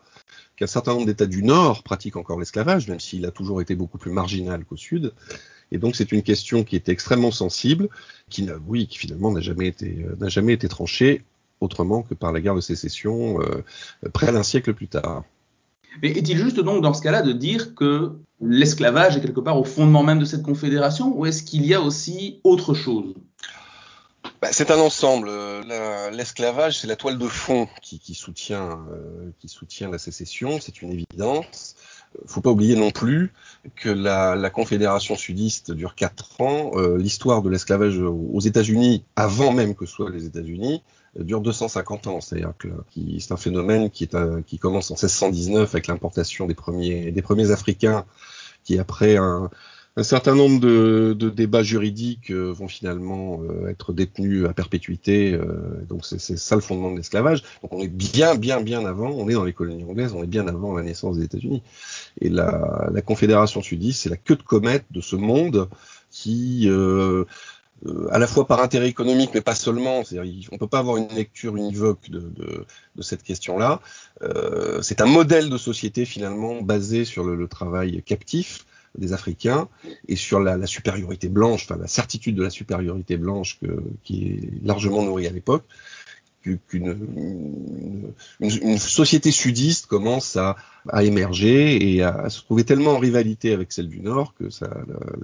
qu'un 0.57 0.67
certain 0.67 0.95
nombre 0.95 1.07
d'États 1.07 1.27
du 1.27 1.43
Nord 1.43 1.83
pratiquent 1.83 2.17
encore 2.17 2.39
l'esclavage, 2.39 2.89
même 2.89 3.01
s'il 3.01 3.27
a 3.27 3.31
toujours 3.31 3.61
été 3.61 3.75
beaucoup 3.75 3.99
plus 3.99 4.11
marginal 4.11 4.65
qu'au 4.65 4.77
Sud. 4.77 5.13
Et 5.73 5.79
donc 5.79 5.97
c'est 5.97 6.13
une 6.13 6.23
question 6.23 6.63
qui 6.65 6.77
était 6.77 6.93
extrêmement 6.93 7.31
sensible, 7.31 7.89
qui, 8.31 8.49
oui, 8.67 8.87
qui 8.87 8.99
finalement 8.99 9.33
n'a 9.33 9.41
jamais 9.41 9.67
été 9.67 10.07
euh, 10.09 10.17
n'a 10.21 10.29
jamais 10.29 10.53
été 10.53 10.69
tranchée 10.69 11.25
autrement 11.61 12.03
que 12.03 12.15
par 12.15 12.33
la 12.33 12.41
guerre 12.41 12.55
de 12.55 12.61
sécession 12.61 13.41
euh, 13.41 13.65
près 14.13 14.33
d'un 14.33 14.43
siècle 14.43 14.75
plus 14.75 14.89
tard. 14.89 15.25
Mais 16.03 16.11
est-il 16.11 16.37
juste 16.37 16.61
donc 16.61 16.83
dans 16.83 16.93
ce 16.93 17.03
cas-là 17.03 17.23
de 17.23 17.33
dire 17.33 17.75
que 17.75 18.13
l'esclavage 18.41 19.17
est 19.17 19.21
quelque 19.21 19.41
part 19.41 19.59
au 19.59 19.65
fondement 19.65 20.03
même 20.03 20.19
de 20.19 20.25
cette 20.25 20.43
confédération, 20.43 21.17
ou 21.17 21.27
est-ce 21.27 21.43
qu'il 21.43 21.65
y 21.65 21.75
a 21.75 21.81
aussi 21.81 22.41
autre 22.45 22.75
chose? 22.75 23.15
Bah, 24.45 24.51
c'est 24.53 24.71
un 24.71 24.79
ensemble. 24.79 25.31
L'esclavage, 26.13 26.79
c'est 26.79 26.87
la 26.87 26.97
toile 26.97 27.17
de 27.17 27.29
fond 27.29 27.67
qui, 27.81 27.99
qui 27.99 28.13
soutient, 28.13 28.79
euh, 28.93 29.31
qui 29.41 29.49
soutient 29.49 29.91
la 29.91 29.97
sécession, 29.97 30.61
c'est 30.61 30.83
une 30.83 30.93
évidence. 30.93 31.77
Faut 32.27 32.43
pas 32.43 32.51
oublier 32.51 32.77
non 32.77 32.91
plus 32.91 33.33
que 33.75 33.89
la, 33.89 34.37
la 34.37 34.51
confédération 34.51 35.17
sudiste 35.17 35.73
dure 35.73 35.95
quatre 35.95 36.43
ans. 36.43 36.73
Euh, 36.75 36.99
L'histoire 36.99 37.41
de 37.41 37.49
l'esclavage 37.49 37.97
aux 37.97 38.41
États-Unis, 38.41 39.03
avant 39.17 39.51
même 39.51 39.75
que 39.75 39.87
ce 39.87 39.95
soit 39.95 40.11
les 40.11 40.27
États-Unis, 40.27 40.83
dure 41.19 41.41
250 41.41 42.07
ans. 42.09 42.21
C'est-à-dire 42.21 42.53
que 42.59 42.69
c'est 43.19 43.33
un 43.33 43.39
phénomène 43.39 43.89
qui, 43.89 44.05
est 44.05 44.17
qui 44.47 44.59
commence 44.59 44.91
en 44.91 44.95
1619 44.95 45.75
avec 45.75 45.87
l'importation 45.87 46.47
des 46.47 46.55
premiers, 46.55 47.13
des 47.13 47.23
premiers 47.23 47.51
Africains, 47.51 48.05
qui 48.63 48.79
après 48.79 49.17
un, 49.17 49.49
un 49.97 50.03
certain 50.03 50.35
nombre 50.35 50.59
de, 50.61 51.31
débats 51.31 51.63
juridiques 51.63 52.31
euh, 52.31 52.53
vont 52.53 52.67
finalement 52.67 53.41
euh, 53.43 53.69
être 53.69 53.93
détenus 53.93 54.47
à 54.47 54.53
perpétuité. 54.53 55.33
Euh, 55.35 55.85
donc 55.89 56.05
c'est 56.05 56.19
ça 56.19 56.57
le 56.57 56.61
fondement 56.61 56.91
de 56.91 56.97
l'esclavage. 56.97 57.43
Donc 57.63 57.73
on 57.73 57.81
est 57.81 57.89
bien, 57.89 58.35
bien, 58.35 58.61
bien 58.61 58.85
avant. 58.85 59.11
On 59.11 59.29
est 59.29 59.35
dans 59.35 59.45
les 59.45 59.53
colonies 59.53 59.85
anglaises. 59.85 60.13
On 60.13 60.23
est 60.23 60.29
bien 60.29 60.49
avant 60.49 60.75
la 60.75 60.83
naissance 60.83 61.19
des 61.19 61.25
États-Unis. 61.25 61.63
Et 62.21 62.29
la, 62.29 62.91
Confédération 63.05 63.63
sudiste, 63.63 64.03
c'est 64.03 64.09
la 64.09 64.17
queue 64.17 64.37
de 64.37 64.43
comète 64.43 64.85
de 64.91 65.01
ce 65.01 65.15
monde 65.15 65.69
qui 66.11 66.69
à 68.11 68.19
la 68.19 68.27
fois 68.27 68.47
par 68.47 68.61
intérêt 68.61 68.89
économique, 68.89 69.31
mais 69.35 69.43
pas 69.43 69.55
seulement. 69.55 70.05
C'est-à-dire, 70.05 70.49
on 70.53 70.59
peut 70.59 70.67
pas 70.67 70.79
avoir 70.79 70.97
une 70.97 71.09
lecture 71.09 71.57
univoque 71.57 72.09
de, 72.09 72.65
cette 73.03 73.23
question-là. 73.23 73.81
C'est 74.81 75.01
un 75.01 75.07
modèle 75.07 75.51
de 75.51 75.59
société 75.59 76.05
finalement 76.07 76.63
basé 76.63 77.05
sur 77.05 77.25
le 77.25 77.47
travail 77.47 78.03
captif, 78.03 78.65
des 78.97 79.13
Africains 79.13 79.69
et 80.09 80.17
sur 80.17 80.41
la, 80.41 80.67
supériorité 80.67 81.29
blanche, 81.29 81.65
enfin 81.65 81.81
la 81.81 81.89
certitude 81.89 82.37
de 82.37 82.43
la 82.43 82.51
supériorité 82.51 83.17
blanche 83.17 83.59
qui 84.03 84.27
est 84.27 84.65
largement 84.65 85.03
nourrie 85.03 85.27
à 85.27 85.31
l'époque, 85.31 85.65
qu'une 86.43 86.63
une, 86.71 88.13
une, 88.41 88.79
société 88.79 89.31
sudiste 89.31 89.87
commence 89.87 90.37
à, 90.37 90.57
émerger 91.03 91.95
et 91.95 92.03
à, 92.03 92.29
se 92.29 92.43
trouver 92.43 92.65
tellement 92.65 92.93
en 92.93 92.99
rivalité 92.99 93.53
avec 93.53 93.73
celle 93.73 93.89
du 93.89 94.01
Nord 94.01 94.35
que 94.35 94.45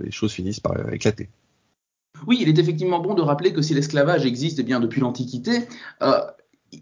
les 0.03 0.11
choses 0.11 0.33
finissent 0.33 0.61
par 0.61 0.93
éclater. 0.93 1.29
Oui, 2.27 2.39
il 2.41 2.49
est 2.49 2.59
effectivement 2.59 3.01
bon 3.01 3.15
de 3.15 3.23
rappeler 3.23 3.53
que 3.53 3.63
si 3.63 3.75
l'esclavage 3.75 4.27
existe 4.27 4.63
bien 4.63 4.81
depuis 4.81 5.01
l'Antiquité, 5.01 5.67
euh, 6.03 6.21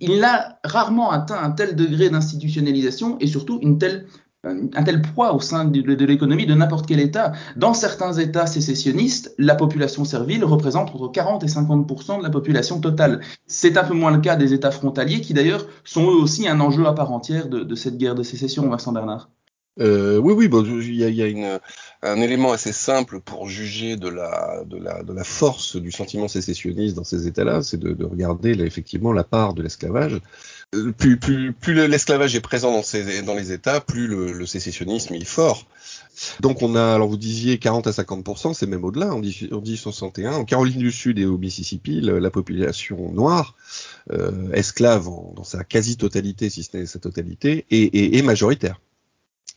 il 0.01 0.23
a 0.25 0.59
rarement 0.65 1.11
atteint 1.11 1.41
un 1.43 1.51
tel 1.51 1.77
degré 1.77 2.11
d'institutionnalisation 2.11 3.19
et 3.21 3.27
surtout 3.27 3.59
une 3.63 3.79
telle 3.79 4.07
un 4.45 4.85
tel 4.85 5.03
poids 5.03 5.35
au 5.35 5.41
sein 5.41 5.65
de, 5.65 6.05
l'économie 6.05 6.47
de 6.47 6.55
n'importe 6.55 6.87
quel 6.87 7.01
État. 7.01 7.33
Dans 7.57 7.75
certains 7.75 8.13
États 8.13 8.47
sécessionnistes, 8.47 9.35
la 9.37 9.57
population 9.57 10.05
servile 10.05 10.45
représente 10.45 10.91
entre 10.91 11.09
40 11.09 11.43
et 11.43 11.49
50% 11.49 12.19
de 12.19 12.23
la 12.23 12.31
population 12.31 12.81
totale. 12.81 13.21
C'est 13.49 13.77
un 13.77 13.85
peu 13.85 13.95
moins 13.95 14.13
le 14.13 14.21
cas 14.21 14.37
des 14.37 14.55
États 14.55 14.71
frontaliers, 14.71 15.21
qui 15.21 15.35
d'ailleurs 15.35 15.67
sont 15.83 16.05
eux 16.05 16.17
aussi 16.17 16.47
un 16.47 16.61
enjeu 16.61 16.87
à 16.87 16.93
part 16.93 17.13
entière 17.13 17.49
de, 17.49 17.75
cette 17.75 17.99
guerre 17.99 18.15
de 18.15 18.23
sécession, 18.23 18.69
Vincent 18.69 18.93
Bernard. 18.93 19.29
Euh, 19.81 20.19
oui, 20.19 20.33
oui, 20.35 20.49
il 20.83 20.95
y 20.95 21.23
a, 21.23 21.61
un 22.03 22.21
élément 22.21 22.53
assez 22.53 22.73
simple 22.73 23.21
pour 23.21 23.49
juger 23.49 23.97
de 23.97 24.09
la, 24.09 25.25
force 25.25 25.77
du 25.77 25.91
sentiment 25.91 26.29
sécessionniste 26.29 26.97
dans 26.97 27.05
ces 27.05 27.27
États-là, 27.27 27.63
c'est 27.63 27.79
de, 27.79 27.93
de, 27.93 28.05
regarder 28.05 28.51
effectivement 28.65 29.13
la 29.13 29.25
part 29.25 29.55
de 29.55 29.63
l'esclavage 29.63 30.21
plus, 30.99 31.17
plus, 31.19 31.53
plus 31.53 31.75
l'esclavage 31.89 32.35
est 32.37 32.41
présent 32.41 32.73
dans, 32.73 32.83
ces, 32.83 33.23
dans 33.23 33.35
les 33.35 33.53
États, 33.53 33.81
plus 33.81 34.07
le, 34.07 34.33
le, 34.33 34.47
sécessionnisme 34.47 35.15
est 35.15 35.25
fort. 35.25 35.67
Donc 36.41 36.63
on 36.63 36.75
a, 36.75 36.95
alors 36.95 37.09
vous 37.09 37.17
disiez 37.17 37.59
40 37.59 37.87
à 37.87 37.91
50%, 37.91 38.53
c'est 38.53 38.67
même 38.67 38.85
au-delà, 38.85 39.15
en, 39.15 39.19
1861. 39.19 40.33
En 40.33 40.45
Caroline 40.45 40.79
du 40.79 40.93
Sud 40.93 41.19
et 41.19 41.25
au 41.25 41.39
Mississippi, 41.39 42.01
la 42.01 42.31
population 42.31 43.13
noire, 43.13 43.55
euh, 44.13 44.53
esclave 44.53 45.09
dans 45.35 45.45
sa 45.45 45.65
quasi-totalité, 45.65 46.51
si 46.51 46.63
ce 46.63 46.77
n'est 46.77 46.87
sa 46.87 46.99
totalité, 46.99 47.65
est, 47.71 47.95
est, 47.95 48.17
est 48.17 48.23
majoritaire. 48.23 48.81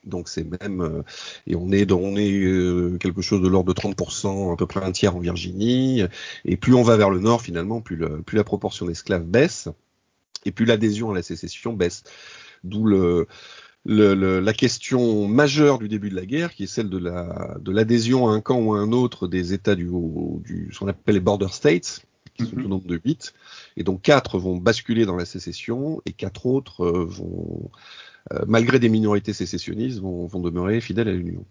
Donc 0.05 0.29
c'est 0.29 0.45
même 0.61 0.81
euh, 0.81 1.03
et 1.45 1.55
on 1.55 1.71
est 1.71 1.85
dans, 1.85 1.99
on 1.99 2.15
est 2.15 2.31
euh, 2.31 2.97
quelque 2.99 3.21
chose 3.21 3.41
de 3.41 3.47
l'ordre 3.47 3.71
de 3.71 3.79
30%, 3.79 4.53
à 4.53 4.55
peu 4.55 4.65
près 4.65 4.83
un 4.83 4.91
tiers 4.91 5.15
en 5.15 5.19
Virginie. 5.19 6.03
Et 6.45 6.57
plus 6.57 6.73
on 6.73 6.83
va 6.83 6.95
vers 6.95 7.09
le 7.09 7.19
nord, 7.19 7.41
finalement, 7.41 7.81
plus, 7.81 7.97
le, 7.97 8.21
plus 8.21 8.37
la 8.37 8.43
proportion 8.43 8.85
d'esclaves 8.85 9.25
baisse 9.25 9.67
et 10.45 10.51
plus 10.51 10.65
l'adhésion 10.65 11.11
à 11.11 11.15
la 11.15 11.23
sécession 11.23 11.73
baisse. 11.73 12.03
D'où 12.63 12.85
le, 12.85 13.27
le, 13.85 14.39
la 14.39 14.53
question 14.53 15.27
majeure 15.27 15.79
du 15.79 15.87
début 15.87 16.09
de 16.09 16.15
la 16.15 16.25
guerre, 16.25 16.53
qui 16.53 16.63
est 16.63 16.67
celle 16.67 16.89
de 16.89 16.97
la 16.97 17.57
de 17.59 17.71
l'adhésion 17.71 18.29
à 18.29 18.31
un 18.31 18.41
camp 18.41 18.59
ou 18.59 18.73
à 18.73 18.79
un 18.79 18.91
autre 18.91 19.27
des 19.27 19.53
États 19.53 19.75
du, 19.75 19.89
du 20.43 20.69
ce 20.71 20.79
qu'on 20.79 20.87
appelle 20.87 21.15
les 21.15 21.21
border 21.21 21.47
states, 21.51 22.05
qui 22.35 22.45
sont 22.45 22.55
mm-hmm. 22.55 22.65
au 22.65 22.67
nombre 22.67 22.87
de 22.87 22.99
huit, 23.03 23.33
et 23.77 23.83
donc 23.83 24.01
quatre 24.03 24.37
vont 24.37 24.57
basculer 24.57 25.05
dans 25.05 25.15
la 25.15 25.25
sécession 25.25 26.01
et 26.05 26.13
quatre 26.13 26.45
autres 26.45 26.85
euh, 26.85 27.05
vont 27.05 27.71
euh, 28.31 28.43
malgré 28.47 28.79
des 28.79 28.89
minorités 28.89 29.33
sécessionnistes, 29.33 29.99
vont, 29.99 30.27
demeurer 30.27 30.79
fidèles 30.79 31.07
à 31.07 31.13
l'Union. 31.13 31.45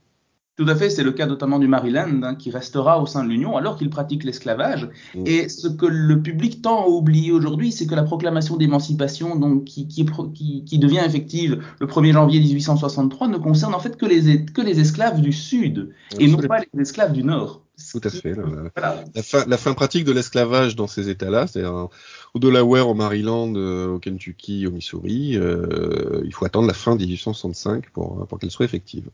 Tout 0.60 0.68
à 0.68 0.76
fait, 0.76 0.90
c'est 0.90 1.02
le 1.02 1.12
cas 1.12 1.24
notamment 1.24 1.58
du 1.58 1.68
Maryland, 1.68 2.22
hein, 2.22 2.34
qui 2.34 2.50
restera 2.50 3.00
au 3.00 3.06
sein 3.06 3.24
de 3.24 3.30
l'Union 3.30 3.56
alors 3.56 3.78
qu'il 3.78 3.88
pratique 3.88 4.24
l'esclavage. 4.24 4.90
Mm. 5.14 5.22
Et 5.24 5.48
ce 5.48 5.68
que 5.68 5.86
le 5.86 6.20
public 6.20 6.60
tend 6.60 6.84
à 6.84 6.86
oublier 6.86 7.32
aujourd'hui, 7.32 7.72
c'est 7.72 7.86
que 7.86 7.94
la 7.94 8.02
proclamation 8.02 8.58
d'émancipation, 8.58 9.36
donc 9.36 9.64
qui, 9.64 9.88
qui, 9.88 10.78
devient 10.78 11.00
effective 11.02 11.62
le 11.80 11.86
1er 11.86 12.12
janvier 12.12 12.40
1863, 12.40 13.28
ne 13.28 13.38
concerne 13.38 13.74
en 13.74 13.80
fait 13.80 13.96
que 13.96 14.04
les, 14.04 14.44
que 14.44 14.60
les 14.60 14.80
esclaves 14.80 15.22
du 15.22 15.32
Sud 15.32 15.94
et 16.18 16.28
non 16.28 16.36
pas 16.36 16.58
les 16.58 16.82
esclaves 16.82 17.12
du 17.12 17.24
Nord. 17.24 17.62
Tout 17.90 18.02
à 18.04 18.10
fait. 18.10 18.36
La, 19.46 19.56
fin, 19.56 19.72
pratique 19.72 20.04
de 20.04 20.12
l'esclavage 20.12 20.76
dans 20.76 20.88
ces 20.88 21.08
États-là, 21.08 21.46
c'est 21.46 21.64
au 21.64 21.88
Delaware, 22.38 22.86
au 22.86 22.92
Maryland, 22.92 23.54
euh, 23.56 23.94
au 23.94 23.98
Kentucky, 23.98 24.66
au 24.66 24.72
Missouri, 24.72 25.38
euh, 25.38 26.20
il 26.26 26.34
faut 26.34 26.44
attendre 26.44 26.66
la 26.66 26.74
fin 26.74 26.96
1865 26.96 27.88
pour, 27.94 28.26
pour 28.26 28.38
qu'elle 28.38 28.50
soit 28.50 28.66
effective. 28.66 29.08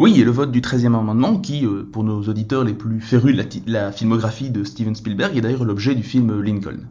Oui, 0.00 0.18
et 0.18 0.24
le 0.24 0.30
vote 0.30 0.50
du 0.50 0.62
13e 0.62 0.98
amendement 0.98 1.36
qui, 1.36 1.66
euh, 1.66 1.86
pour 1.92 2.04
nos 2.04 2.22
auditeurs 2.22 2.64
les 2.64 2.72
plus 2.72 3.02
férus 3.02 3.36
de 3.36 3.44
la, 3.70 3.92
filmographie 3.92 4.48
de 4.48 4.64
Steven 4.64 4.94
Spielberg, 4.94 5.36
est 5.36 5.42
d'ailleurs 5.42 5.62
l'objet 5.62 5.94
du 5.94 6.02
film 6.02 6.40
Lincoln. 6.40 6.88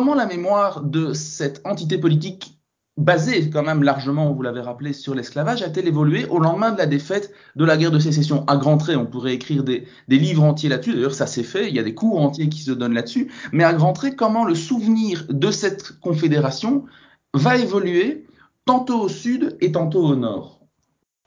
Comment 0.00 0.14
la 0.14 0.24
mémoire 0.24 0.82
de 0.82 1.12
cette 1.12 1.60
entité 1.66 1.98
politique 1.98 2.58
basée 2.96 3.50
quand 3.50 3.62
même 3.62 3.82
largement, 3.82 4.32
vous 4.32 4.40
l'avez 4.40 4.62
rappelé, 4.62 4.94
sur 4.94 5.14
l'esclavage, 5.14 5.60
a-t-elle 5.60 5.86
évolué 5.88 6.24
au 6.24 6.38
lendemain 6.38 6.70
de 6.70 6.78
la 6.78 6.86
défaite 6.86 7.34
de 7.54 7.66
la 7.66 7.76
guerre 7.76 7.90
de 7.90 7.98
sécession? 7.98 8.46
À 8.46 8.56
grands 8.56 8.78
traits, 8.78 8.96
on 8.96 9.04
pourrait 9.04 9.34
écrire 9.34 9.62
des, 9.62 9.84
livres 10.08 10.42
entiers 10.42 10.70
là-dessus, 10.70 10.94
d'ailleurs 10.94 11.12
ça 11.12 11.26
s'est 11.26 11.42
fait, 11.42 11.68
il 11.68 11.74
y 11.74 11.78
a 11.78 11.82
des 11.82 11.94
cours 11.94 12.18
entiers 12.18 12.48
qui 12.48 12.62
se 12.62 12.70
donnent 12.70 12.94
là-dessus, 12.94 13.30
mais 13.52 13.62
à 13.62 13.74
grands 13.74 13.92
traits, 13.92 14.16
comment 14.16 14.46
le 14.46 14.54
souvenir 14.54 15.26
de 15.28 15.50
cette 15.50 16.00
confédération 16.00 16.86
va 17.34 17.58
évoluer 17.58 18.26
tantôt 18.64 19.02
au 19.02 19.08
sud 19.10 19.58
et 19.60 19.70
tantôt 19.70 20.02
au 20.02 20.16
nord? 20.16 20.59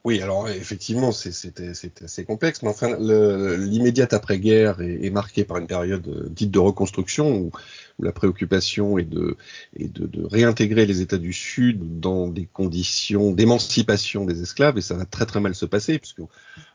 Oui, 0.06 0.22
alors 0.22 0.50
effectivement, 0.50 1.14
c'est 1.14 1.62
assez 2.04 2.26
complexe, 2.26 2.62
mais 2.62 2.68
enfin, 2.68 2.98
l'immédiate 3.00 4.12
après-guerre 4.12 4.82
est, 4.82 5.06
est, 5.06 5.10
marquée 5.10 5.46
par 5.46 5.58
une 5.58 5.68
période 5.68 6.06
euh, 6.10 6.28
dite 6.30 6.52
de 6.52 6.60
reconstruction 6.60 7.38
où, 7.38 7.52
la 8.00 8.12
préoccupation 8.12 8.98
est, 8.98 9.06
de, 9.06 9.38
est 9.78 9.88
de, 9.88 10.06
de, 10.08 10.26
réintégrer 10.26 10.86
les 10.86 11.00
États 11.00 11.20
du 11.20 11.32
Sud 11.32 12.02
dans 12.02 12.28
des 12.28 12.48
conditions 12.48 13.32
d'émancipation 13.32 14.26
des 14.26 14.42
esclaves, 14.42 14.78
et 14.78 14.82
ça 14.82 14.96
va 14.96 15.06
très 15.06 15.26
très 15.26 15.40
mal 15.40 15.56
se 15.56 15.66
passer, 15.66 16.00
puisque 16.00 16.20
au, 16.20 16.30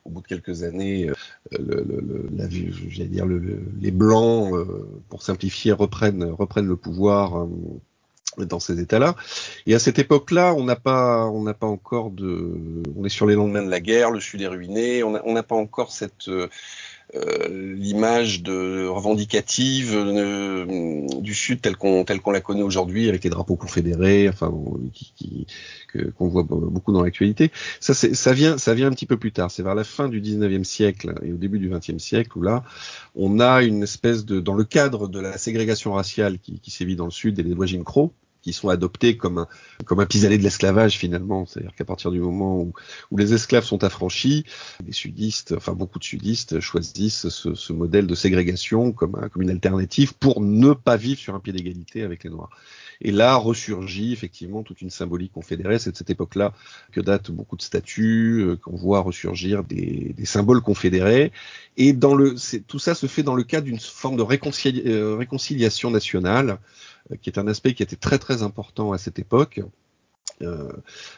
bout 0.07 0.23
de 0.23 0.27
quelques 0.27 0.63
années, 0.63 1.11
euh, 1.11 1.15
le, 1.59 1.85
le, 1.85 2.29
la, 2.35 2.47
dire 2.47 3.27
les 3.27 3.91
blancs, 3.91 4.55
euh, 4.55 4.89
pour 5.11 5.21
simplifier, 5.23 5.73
reprennent, 5.73 6.25
reprennent 6.25 6.69
le 6.69 6.77
pouvoir 6.77 7.47
dans 8.47 8.61
ces 8.61 8.81
états-là. 8.81 9.15
Et 9.67 9.75
à 9.75 9.79
cette 9.79 9.99
époque-là, 9.99 10.55
on 10.55 10.65
n'a 10.65 10.77
pas, 10.77 11.27
on 11.27 11.43
n'a 11.43 11.55
pas 11.55 11.67
encore 11.67 12.11
de, 12.11 12.55
on 12.97 13.05
est 13.05 13.09
sur 13.09 13.27
les 13.27 13.35
lendemains 13.35 13.63
de 13.63 13.71
la 13.71 13.81
guerre, 13.81 14.11
le 14.11 14.21
Sud 14.21 14.43
est 14.43 14.47
ruiné, 14.47 15.03
on 15.03 15.33
n'a 15.33 15.43
pas 15.43 15.57
encore 15.57 15.93
cette 15.93 16.29
euh, 16.29 16.49
euh, 17.15 17.75
l'image 17.75 18.43
revendicative 18.47 19.95
euh, 19.95 21.07
du 21.21 21.33
Sud 21.33 21.63
telle 21.63 21.77
qu'on 21.77 22.05
la 22.05 22.41
connaît 22.41 22.63
aujourd'hui 22.63 23.09
avec 23.09 23.25
les 23.25 23.31
drapeaux 23.31 23.57
confédérés, 23.57 24.29
enfin 24.29 24.53
qui 24.93 25.47
qu'on 26.19 26.29
voit 26.29 26.43
beaucoup 26.43 26.93
dans 26.93 27.03
l'actualité. 27.03 27.51
Ça, 27.81 27.95
ça 27.95 28.33
vient, 28.35 28.59
ça 28.59 28.75
vient 28.75 28.89
un 28.89 28.91
petit 28.91 29.07
peu 29.07 29.17
plus 29.17 29.33
tard. 29.33 29.51
C'est 29.51 29.63
vers 29.63 29.75
la 29.75 29.85
fin 29.85 30.11
du 30.11 30.21
19e 30.21 30.65
siècle 30.65 31.15
et 31.23 31.33
au 31.33 31.37
début 31.37 31.59
du 31.59 31.71
20e 31.71 31.99
siècle 31.99 32.37
où 32.37 32.43
là, 32.43 32.63
on 33.15 33.41
a 33.41 33.63
une 33.63 33.83
espèce 33.83 34.27
de, 34.27 34.41
dans 34.41 34.55
le 34.55 34.65
cadre 34.65 35.09
de 35.09 35.19
la 35.19 35.39
ségrégation 35.39 35.95
raciale 35.95 36.39
qui, 36.39 36.61
qui 36.61 36.71
sévit 36.71 36.95
dans 36.95 37.07
le 37.07 37.11
Sud 37.11 37.39
et 37.39 37.43
des 37.43 37.55
lois 37.55 37.65
Jim 37.65 37.85
Crow, 37.85 38.13
qui 38.43 38.53
sont 38.53 38.69
adoptés 38.69 39.17
comme 39.17 39.39
un, 39.39 39.49
comme 39.85 40.01
un 40.01 40.07
pis-aller 40.07 40.39
de 40.39 40.43
l'esclavage 40.43 40.97
finalement. 40.97 41.47
C'est-à-dire 41.47 41.75
qu'à 41.75 41.85
partir 41.85 42.11
du 42.11 42.21
moment 42.21 42.61
où, 42.61 42.73
où, 43.11 43.17
les 43.17 43.35
esclaves 43.35 43.65
sont 43.65 43.85
affranchis, 43.85 44.45
les 44.87 44.93
sudistes, 44.93 45.55
enfin 45.57 45.73
beaucoup 45.73 45.99
de 45.99 46.05
sudistes 46.05 46.61
choisissent 46.61 47.29
ce, 47.29 47.55
ce 47.55 47.73
modèle 47.73 48.07
de 48.07 48.15
ségrégation 48.15 48.93
comme, 48.93 49.17
un, 49.17 49.29
comme 49.29 49.43
une 49.43 49.51
alternative 49.51 50.15
pour 50.15 50.41
ne 50.41 50.73
pas 50.73 50.97
vivre 50.97 51.21
sur 51.21 51.35
un 51.35 51.41
pied 51.41 51.53
d'égalité 51.53 52.03
avec 52.03 52.25
les 52.25 52.31
Noirs. 52.31 52.51
Et 53.01 53.13
là 53.13 53.37
ressurgit 53.37 54.13
effectivement 54.13 54.63
toute 54.63 54.83
une 54.83 54.91
symbolique 54.91 55.33
confédérée. 55.33 55.79
C'est 55.79 55.93
de 55.93 55.97
cette 55.97 56.11
époque-là 56.11 56.53
que 56.91 57.01
datent 57.01 57.31
beaucoup 57.31 57.57
de 57.57 57.63
statues, 57.63 58.41
euh, 58.41 58.57
qu'on 58.57 58.77
voit 58.77 59.01
ressurgir 59.01 59.63
des, 59.65 60.15
des, 60.17 60.25
symboles 60.25 60.63
confédérés. 60.63 61.33
Et 61.77 61.93
dans 61.93 62.15
le, 62.15 62.35
tout 62.67 62.79
ça 62.79 62.95
se 62.95 63.07
fait 63.07 63.23
dans 63.23 63.37
le 63.37 63.45
cadre 63.45 63.67
d'une 63.67 63.79
forme 63.79 64.17
de 64.17 64.23
euh, 64.23 65.17
réconciliation 65.17 65.91
nationale 65.91 66.59
qui 67.23 67.31
est 67.31 67.39
un 67.39 67.49
aspect 67.49 67.75
qui 67.75 67.83
était 67.83 67.97
très 67.97 68.19
très 68.19 68.43
important 68.43 68.93
à 68.93 68.99
cette 68.99 69.19
époque. 69.19 69.61
Euh, 70.43 70.71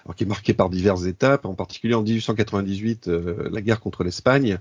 alors 0.04 0.14
qui 0.16 0.24
est 0.24 0.26
marqué 0.26 0.54
par 0.54 0.70
diverses 0.70 1.04
étapes, 1.04 1.44
en 1.44 1.54
particulier 1.54 1.94
en 1.94 2.02
1898, 2.02 3.08
euh, 3.08 3.48
la 3.50 3.60
guerre 3.60 3.80
contre 3.80 4.02
l'Espagne, 4.02 4.58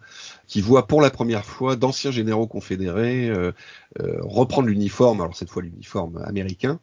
qui 0.48 0.60
voit 0.62 0.88
pour 0.88 1.02
la 1.02 1.10
première 1.10 1.46
fois 1.46 1.76
d'anciens 1.76 2.12
généraux 2.12 2.48
confédérés 2.48 3.30
euh, 3.30 3.52
reprendre 3.98 4.68
l'uniforme, 4.68 5.22
alors 5.22 5.36
cette 5.36 5.50
fois 5.50 5.62
l'uniforme 5.62 6.22
américain, 6.26 6.80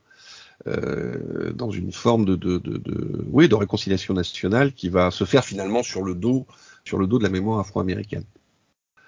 dans 1.55 1.71
une 1.71 1.93
forme 1.93 2.25
de, 2.25 2.35
de, 2.35 2.59
de, 2.59 2.79
de, 2.79 3.25
oui, 3.31 3.47
de 3.47 3.55
réconciliation 3.55 4.15
nationale 4.15 4.73
qui 4.73 4.89
va 4.89 5.11
se 5.13 5.25
faire 5.25 5.45
finalement 5.45 5.83
sur 5.83 6.03
le 6.03 6.15
dos, 6.15 6.47
sur 6.83 6.99
le 6.99 7.07
dos 7.07 7.19
de 7.19 7.23
la 7.23 7.29
mémoire 7.29 7.61
afro-américaine. 7.61 8.25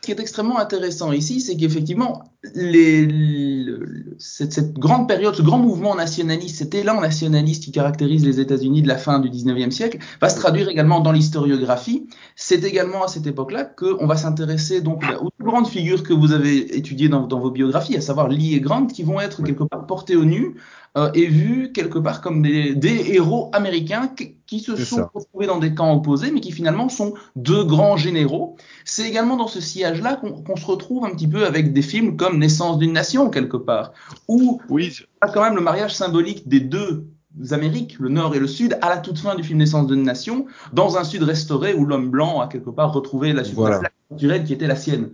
Qui 0.09 0.13
est 0.13 0.21
extrêmement 0.21 0.59
intéressant 0.59 1.13
ici, 1.13 1.39
c'est 1.39 1.55
qu'effectivement, 1.55 2.25
les, 2.55 3.07
cette, 4.17 4.55
cette, 4.55 4.73
grande 4.73 5.07
période, 5.07 5.35
ce 5.35 5.43
grand 5.43 5.59
mouvement 5.59 5.95
nationaliste, 5.95 6.57
cet 6.57 6.75
élan 6.75 7.03
nationaliste 7.03 7.65
qui 7.65 7.73
caractérise 7.73 8.25
les 8.25 8.41
États-Unis 8.41 8.81
de 8.81 8.89
la 8.89 8.97
fin 8.97 9.19
du 9.19 9.29
19e 9.29 9.71
siècle, 9.71 9.99
va 10.23 10.31
se 10.31 10.37
traduire 10.37 10.71
également 10.71 11.01
dans 11.01 11.13
l'historiographie. 11.13 12.09
C'est 12.37 12.65
également 12.65 13.05
à 13.05 13.09
cette 13.09 13.27
époque-là 13.27 13.65
qu'on 13.65 14.07
va 14.07 14.17
s'intéresser 14.17 14.81
donc 14.81 15.05
aux 15.21 15.45
grandes 15.45 15.69
figures 15.69 16.03
que 16.03 16.15
vous 16.15 16.33
avez 16.33 16.75
étudiées 16.75 17.11
dans, 17.11 17.27
dans 17.27 17.41
vos 17.41 17.51
biographies, 17.51 17.99
à 17.99 18.01
savoir 18.01 18.29
Lee 18.29 18.55
et 18.55 18.61
Grant, 18.61 18.87
qui 18.87 19.03
vont 19.03 19.21
être 19.21 19.43
quelque 19.43 19.65
part 19.65 19.85
portés 19.85 20.17
au 20.17 20.25
nu 20.25 20.55
euh, 20.99 21.13
est 21.13 21.27
vu 21.27 21.71
quelque 21.73 21.99
part 21.99 22.21
comme 22.21 22.43
des, 22.43 22.75
des 22.75 23.13
héros 23.15 23.51
américains 23.53 24.09
qui, 24.09 24.35
qui 24.47 24.59
se 24.59 24.77
sont 24.77 24.97
ça. 24.97 25.11
retrouvés 25.15 25.47
dans 25.47 25.59
des 25.59 25.73
camps 25.73 25.95
opposés, 25.95 26.33
mais 26.33 26.41
qui 26.41 26.51
finalement 26.51 26.89
sont 26.89 27.15
deux 27.37 27.63
grands 27.65 27.97
généraux. 27.97 28.57
C'est 28.85 29.09
également 29.09 29.37
dans 29.37 29.47
ce 29.47 29.61
sillage-là 29.61 30.17
qu'on 30.17 30.43
qu 30.43 30.61
se 30.61 30.67
retrouve 30.67 31.05
un 31.05 31.11
petit 31.11 31.29
peu 31.29 31.47
avec 31.47 31.73
des 31.73 31.83
films 31.83 32.17
comme 32.17 32.39
Naissance 32.39 32.79
d'une 32.79 32.93
nation, 32.93 33.31
quelque 33.31 33.57
part, 33.57 33.93
où 34.27 34.61
oui. 34.69 34.93
a 35.21 35.29
quand 35.29 35.43
même 35.43 35.55
le 35.55 35.63
mariage 35.63 35.95
symbolique 35.95 36.49
des 36.49 36.61
deux 36.61 37.07
Amériques, 37.53 37.99
le 38.01 38.09
Nord 38.09 38.35
et 38.35 38.41
le 38.41 38.49
Sud, 38.49 38.77
à 38.83 38.89
la 38.89 38.97
toute 38.97 39.19
fin 39.19 39.37
du 39.37 39.45
film 39.45 39.59
Naissance 39.59 39.87
d'une 39.87 40.03
nation, 40.03 40.47
dans 40.73 40.97
un 40.97 41.05
Sud 41.05 41.23
restauré 41.23 41.75
où 41.75 41.87
l'homme 41.87 42.11
blanc 42.11 42.41
a 42.41 42.49
quelque 42.49 42.71
part 42.71 42.93
retrouvé 42.93 43.33
la 43.33 43.45
voilà. 43.45 43.83
naturelle 44.11 44.43
qui 44.43 44.53
était 44.53 44.67
la 44.67 44.75
sienne. 44.75 45.11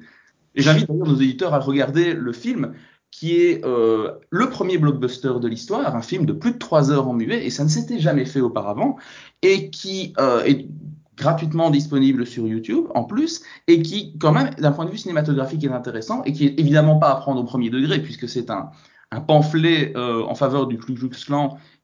Et 0.55 0.63
j'invite 0.63 0.89
d'ailleurs 0.89 1.09
nos 1.09 1.17
éditeurs 1.17 1.53
à 1.53 1.59
regarder 1.59 2.15
le 2.15 2.33
film 2.33 2.73
qui 3.15 3.37
est 3.37 3.65
euh, 3.65 4.11
le 4.31 4.51
premier 4.51 4.77
blockbuster 4.77 5.35
de 5.41 5.47
l'histoire, 5.47 5.95
un 5.95 6.03
film 6.03 6.27
de 6.27 6.33
plus 6.33 6.51
de 6.51 6.59
trois 6.59 6.91
heures 6.91 7.07
en 7.07 7.13
muet, 7.13 7.47
et 7.47 7.51
ça 7.51 7.63
ne 7.63 7.69
s'était 7.69 8.01
jamais 8.01 8.25
fait 8.25 8.41
auparavant, 8.41 8.97
et 9.41 9.71
qui 9.71 10.15
euh, 10.19 10.43
est 10.43 10.67
gratuitement 11.17 11.71
disponible 11.71 12.27
sur 12.27 12.45
YouTube 12.45 12.87
en 12.93 13.05
plus, 13.05 13.43
et 13.69 13.83
qui, 13.83 14.19
quand 14.19 14.33
même, 14.33 14.51
d'un 14.59 14.73
point 14.73 14.85
de 14.85 14.91
vue 14.91 14.99
cinématographique, 14.99 15.63
est 15.63 15.69
intéressant, 15.69 16.25
et 16.25 16.33
qui 16.33 16.45
est 16.47 16.59
évidemment 16.59 16.99
pas 16.99 17.13
à 17.13 17.15
prendre 17.15 17.41
au 17.41 17.45
premier 17.45 17.71
degré, 17.71 18.03
puisque 18.03 18.29
c'est 18.29 18.51
un, 18.51 18.71
un 19.13 19.21
pamphlet 19.21 19.93
euh, 19.97 20.25
en 20.25 20.35
faveur 20.35 20.67
du 20.67 20.77
Ku 20.77 20.95
Klux 20.95 21.11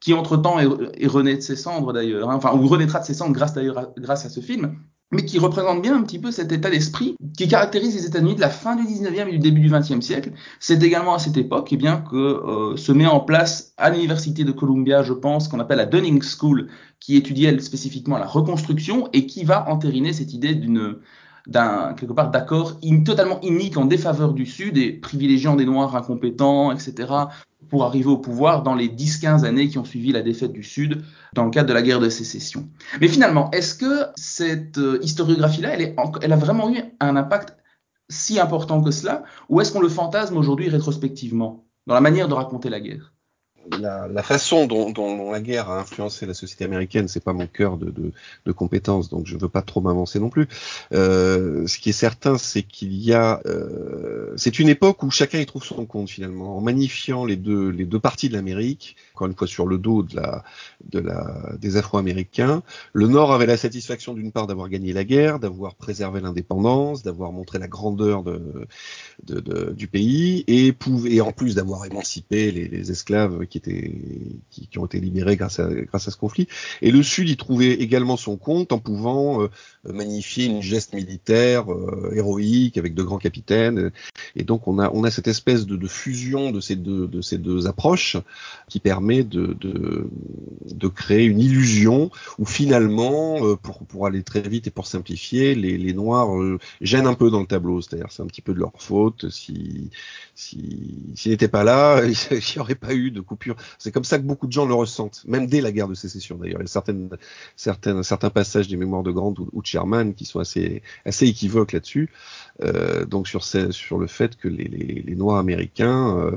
qui 0.01 0.13
entre-temps 0.13 0.59
est, 0.59 0.67
est, 1.01 1.07
de 1.07 1.39
ses 1.39 1.55
cendres 1.55 1.93
d'ailleurs, 1.93 2.29
hein, 2.29 2.35
enfin, 2.35 2.51
ou 2.53 2.67
renaîtra 2.67 2.99
de 2.99 3.05
ses 3.05 3.13
cendres 3.13 3.33
grâce 3.33 3.57
grâce 3.97 4.25
à 4.25 4.29
ce 4.29 4.41
film, 4.41 4.75
mais 5.11 5.25
qui 5.25 5.39
représente 5.39 5.81
bien 5.81 5.95
un 5.95 6.03
petit 6.03 6.19
peu 6.19 6.31
cet 6.31 6.51
état 6.51 6.69
d'esprit 6.69 7.15
qui 7.37 7.47
caractérise 7.47 7.95
les 7.95 8.05
États-Unis 8.05 8.35
de 8.35 8.41
la 8.41 8.49
fin 8.49 8.75
du 8.75 8.83
19e 8.83 9.27
et 9.27 9.31
du 9.31 9.39
début 9.39 9.59
du 9.59 9.69
20e 9.69 10.01
siècle. 10.01 10.31
C'est 10.59 10.81
également 10.81 11.13
à 11.13 11.19
cette 11.19 11.37
époque 11.37 11.69
eh 11.71 11.77
bien, 11.77 11.97
que 11.97 12.15
euh, 12.15 12.77
se 12.77 12.91
met 12.91 13.05
en 13.05 13.19
place 13.19 13.73
à 13.77 13.89
l'université 13.89 14.43
de 14.43 14.51
Columbia, 14.51 15.03
je 15.03 15.13
pense, 15.13 15.47
qu'on 15.47 15.59
appelle 15.59 15.77
la 15.77 15.85
Dunning 15.85 16.21
School, 16.21 16.69
qui 16.99 17.17
étudie 17.17 17.47
spécifiquement 17.61 18.17
la 18.17 18.27
reconstruction 18.27 19.09
et 19.11 19.25
qui 19.25 19.43
va 19.43 19.69
entériner 19.69 20.13
cette 20.13 20.33
idée 20.33 20.55
d'une 20.55 20.97
d'un 21.47 21.93
quelque 21.93 22.13
part 22.13 22.29
d'accord 22.29 22.79
totalement 23.05 23.39
inique 23.41 23.77
en 23.77 23.85
défaveur 23.85 24.33
du 24.33 24.45
Sud 24.45 24.77
et 24.77 24.93
privilégiant 24.93 25.55
des 25.55 25.65
Noirs 25.65 25.95
incompétents, 25.95 26.71
etc., 26.71 27.13
pour 27.69 27.83
arriver 27.85 28.09
au 28.09 28.17
pouvoir 28.17 28.63
dans 28.63 28.75
les 28.75 28.89
10-15 28.89 29.45
années 29.45 29.69
qui 29.69 29.77
ont 29.77 29.85
suivi 29.85 30.11
la 30.11 30.21
défaite 30.21 30.51
du 30.51 30.63
Sud 30.63 31.03
dans 31.33 31.45
le 31.45 31.51
cadre 31.51 31.69
de 31.69 31.73
la 31.73 31.81
guerre 31.81 31.99
de 31.99 32.09
sécession. 32.09 32.67
Mais 32.99 33.07
finalement, 33.07 33.49
est-ce 33.51 33.75
que 33.75 34.05
cette 34.15 34.77
euh, 34.77 34.99
historiographie-là, 35.01 35.77
elle 36.21 36.33
a 36.33 36.35
vraiment 36.35 36.69
eu 36.69 36.79
un 36.99 37.15
impact 37.15 37.55
si 38.09 38.39
important 38.39 38.83
que 38.83 38.91
cela, 38.91 39.23
ou 39.47 39.61
est-ce 39.61 39.71
qu'on 39.71 39.79
le 39.79 39.89
fantasme 39.89 40.35
aujourd'hui 40.37 40.67
rétrospectivement 40.67 41.65
dans 41.87 41.93
la 41.93 42.01
manière 42.01 42.27
de 42.27 42.33
raconter 42.33 42.69
la 42.69 42.81
guerre? 42.81 43.13
La, 43.79 44.07
la, 44.07 44.23
façon 44.23 44.67
dont, 44.67 44.91
dont, 44.91 45.31
la 45.31 45.39
guerre 45.39 45.69
a 45.69 45.79
influencé 45.79 46.25
la 46.25 46.33
société 46.33 46.65
américaine, 46.65 47.07
c'est 47.07 47.23
pas 47.23 47.33
mon 47.33 47.47
cœur 47.47 47.77
de, 47.77 47.89
de, 47.89 48.11
de, 48.45 48.51
compétences, 48.51 49.09
donc 49.09 49.27
je 49.27 49.37
veux 49.37 49.49
pas 49.49 49.61
trop 49.61 49.81
m'avancer 49.81 50.19
non 50.19 50.29
plus. 50.29 50.47
Euh, 50.93 51.67
ce 51.67 51.77
qui 51.77 51.89
est 51.89 51.93
certain, 51.93 52.37
c'est 52.37 52.63
qu'il 52.63 52.93
y 52.93 53.13
a, 53.13 53.41
euh, 53.45 54.33
c'est 54.35 54.59
une 54.59 54.69
époque 54.69 55.03
où 55.03 55.11
chacun 55.11 55.39
y 55.39 55.45
trouve 55.45 55.63
son 55.63 55.85
compte 55.85 56.09
finalement, 56.09 56.57
en 56.57 56.61
magnifiant 56.61 57.25
les 57.25 57.35
deux 57.35 57.69
les 57.69 57.85
deux 57.85 57.99
parties 57.99 58.29
de 58.29 58.33
l'Amérique, 58.33 58.95
encore 59.21 59.27
une 59.27 59.37
fois 59.37 59.47
sur 59.47 59.67
le 59.67 59.77
dos 59.77 60.03
des 61.59 61.77
Afro-Américains. 61.77 62.63
Le 62.93 63.07
Nord 63.07 63.31
avait 63.31 63.45
la 63.45 63.57
satisfaction 63.57 64.15
d'une 64.15 64.31
part 64.31 64.47
d'avoir 64.47 64.67
gagné 64.67 64.93
la 64.93 65.03
guerre, 65.03 65.37
d'avoir 65.37 65.75
préservé 65.75 66.21
l'indépendance, 66.21 67.03
d'avoir 67.03 67.31
montré 67.31 67.59
la 67.59 67.67
grandeur 67.67 68.23
de, 68.23 68.67
de, 69.27 69.73
du 69.73 69.87
pays, 69.87 70.43
et 70.47 70.71
pouvait 70.71 71.21
en 71.21 71.31
plus 71.31 71.53
d'avoir 71.53 71.85
émancipé 71.85 72.51
les, 72.51 72.91
esclaves 72.91 73.45
qui 73.45 73.61
ont 74.77 74.85
été 74.87 74.99
libérés 74.99 75.35
grâce 75.35 75.59
à 75.59 75.99
ce 75.99 76.17
conflit. 76.17 76.47
Et 76.81 76.89
le 76.89 77.03
Sud 77.03 77.29
y 77.29 77.37
trouvait 77.37 77.73
également 77.73 78.17
son 78.17 78.37
compte 78.37 78.71
en 78.71 78.79
pouvant 78.79 79.43
euh, 79.43 79.49
magnifier 79.83 80.45
une 80.45 80.63
geste 80.63 80.93
militaire 80.93 81.71
euh, 81.71 82.11
héroïque 82.15 82.79
avec 82.79 82.95
de 82.95 83.03
grands 83.03 83.19
capitaines. 83.19 83.91
Et 84.35 84.43
donc 84.43 84.67
on 84.67 84.79
a 84.79 85.11
cette 85.11 85.27
espèce 85.27 85.67
de, 85.67 85.87
fusion 85.87 86.51
de 86.51 86.59
ces 86.59 86.75
deux 86.75 87.67
approches 87.67 88.17
qui 88.67 88.79
permet 88.79 89.10
de 89.23 89.55
de, 89.59 90.09
de 90.71 90.87
créer 90.87 91.25
une 91.25 91.39
illusion 91.39 92.09
où 92.39 92.45
finalement 92.45 93.45
euh, 93.45 93.55
pour 93.55 93.85
pour 93.85 94.07
aller 94.07 94.23
très 94.23 94.41
vite 94.41 94.67
et 94.67 94.71
pour 94.71 94.87
simplifier 94.87 95.55
les 95.55 95.77
les 95.77 95.93
noirs 95.93 96.35
euh, 96.35 96.59
gênent 96.81 97.07
un 97.07 97.13
peu 97.13 97.29
dans 97.29 97.41
le 97.41 97.47
tableau. 97.47 97.81
C'est-à-dire 97.81 98.07
c'est 98.09 98.23
un 98.23 98.27
petit 98.27 98.41
peu 98.41 98.53
de 98.53 98.59
leur 98.59 98.73
faute 98.77 99.29
si 99.29 99.89
si 100.35 101.11
s'ils 101.15 101.31
n'étaient 101.31 101.47
pas 101.47 101.63
là 101.63 102.01
il 102.31 102.37
n'y 102.37 102.59
aurait 102.59 102.75
pas 102.75 102.93
eu 102.93 103.11
de 103.11 103.21
coupure 103.21 103.55
c'est 103.77 103.91
comme 103.91 104.03
ça 104.03 104.17
que 104.17 104.23
beaucoup 104.23 104.47
de 104.47 104.51
gens 104.51 104.65
le 104.65 104.73
ressentent, 104.73 105.23
même 105.27 105.47
dès 105.47 105.61
la 105.61 105.71
guerre 105.71 105.87
de 105.87 105.93
sécession 105.93 106.37
d'ailleurs. 106.37 106.59
Il 106.59 106.63
y 106.63 106.65
a 106.65 106.67
certaines, 106.67 107.09
certaines, 107.55 108.03
certains 108.03 108.29
passages 108.29 108.67
des 108.67 108.77
mémoires 108.77 109.03
de 109.03 109.11
Grant 109.11 109.33
ou, 109.51 109.61
de 109.61 109.65
Sherman 109.65 110.13
qui 110.13 110.25
sont 110.25 110.39
assez, 110.39 110.81
assez 111.05 111.27
équivoques 111.27 111.71
là-dessus. 111.71 112.09
Euh, 112.63 113.05
donc 113.05 113.27
sur, 113.27 113.43
sur 113.43 113.97
le 113.97 114.07
fait 114.07 114.37
que 114.37 114.47
les, 114.47 114.65
les, 114.67 115.15
Noirs 115.15 115.37
américains 115.37 116.31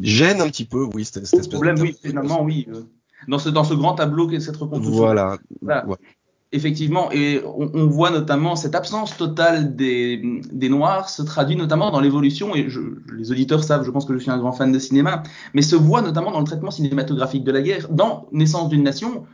gênent 0.00 0.40
un 0.40 0.48
petit 0.48 0.64
peu, 0.64 0.84
oui, 0.94 1.04
cette, 1.04 1.14
cette 1.14 1.24
espèce 1.24 1.48
problème, 1.48 1.75
oui, 1.80 1.96
finalement, 2.02 2.42
oui. 2.42 2.66
Euh, 2.72 2.82
dans 3.28 3.38
ce, 3.38 3.48
dans 3.48 3.64
ce 3.64 3.74
grand 3.74 3.94
tableau 3.94 4.26
qu'est 4.26 4.40
cette 4.40 4.56
reconstruction. 4.56 4.98
Voilà. 4.98 5.38
Effectivement, 6.52 7.10
et 7.10 7.42
on, 7.44 7.70
on, 7.74 7.86
voit 7.86 8.10
notamment 8.10 8.54
cette 8.54 8.76
absence 8.76 9.16
totale 9.16 9.74
des, 9.74 10.40
des 10.52 10.68
Noirs 10.68 11.08
se 11.08 11.22
traduit 11.22 11.56
notamment 11.56 11.90
dans 11.90 12.00
l'évolution, 12.00 12.54
et 12.54 12.70
je, 12.70 12.80
les 13.12 13.32
auditeurs 13.32 13.64
savent, 13.64 13.84
je 13.84 13.90
pense 13.90 14.04
que 14.04 14.14
je 14.14 14.20
suis 14.20 14.30
un 14.30 14.38
grand 14.38 14.52
fan 14.52 14.70
de 14.70 14.78
cinéma, 14.78 15.24
mais 15.54 15.62
se 15.62 15.74
voit 15.74 16.02
notamment 16.02 16.30
dans 16.30 16.38
le 16.38 16.46
traitement 16.46 16.70
cinématographique 16.70 17.42
de 17.42 17.50
la 17.50 17.62
guerre. 17.62 17.88
Dans 17.90 18.28
Naissance 18.30 18.68
d'une 18.68 18.84
nation, 18.84 19.24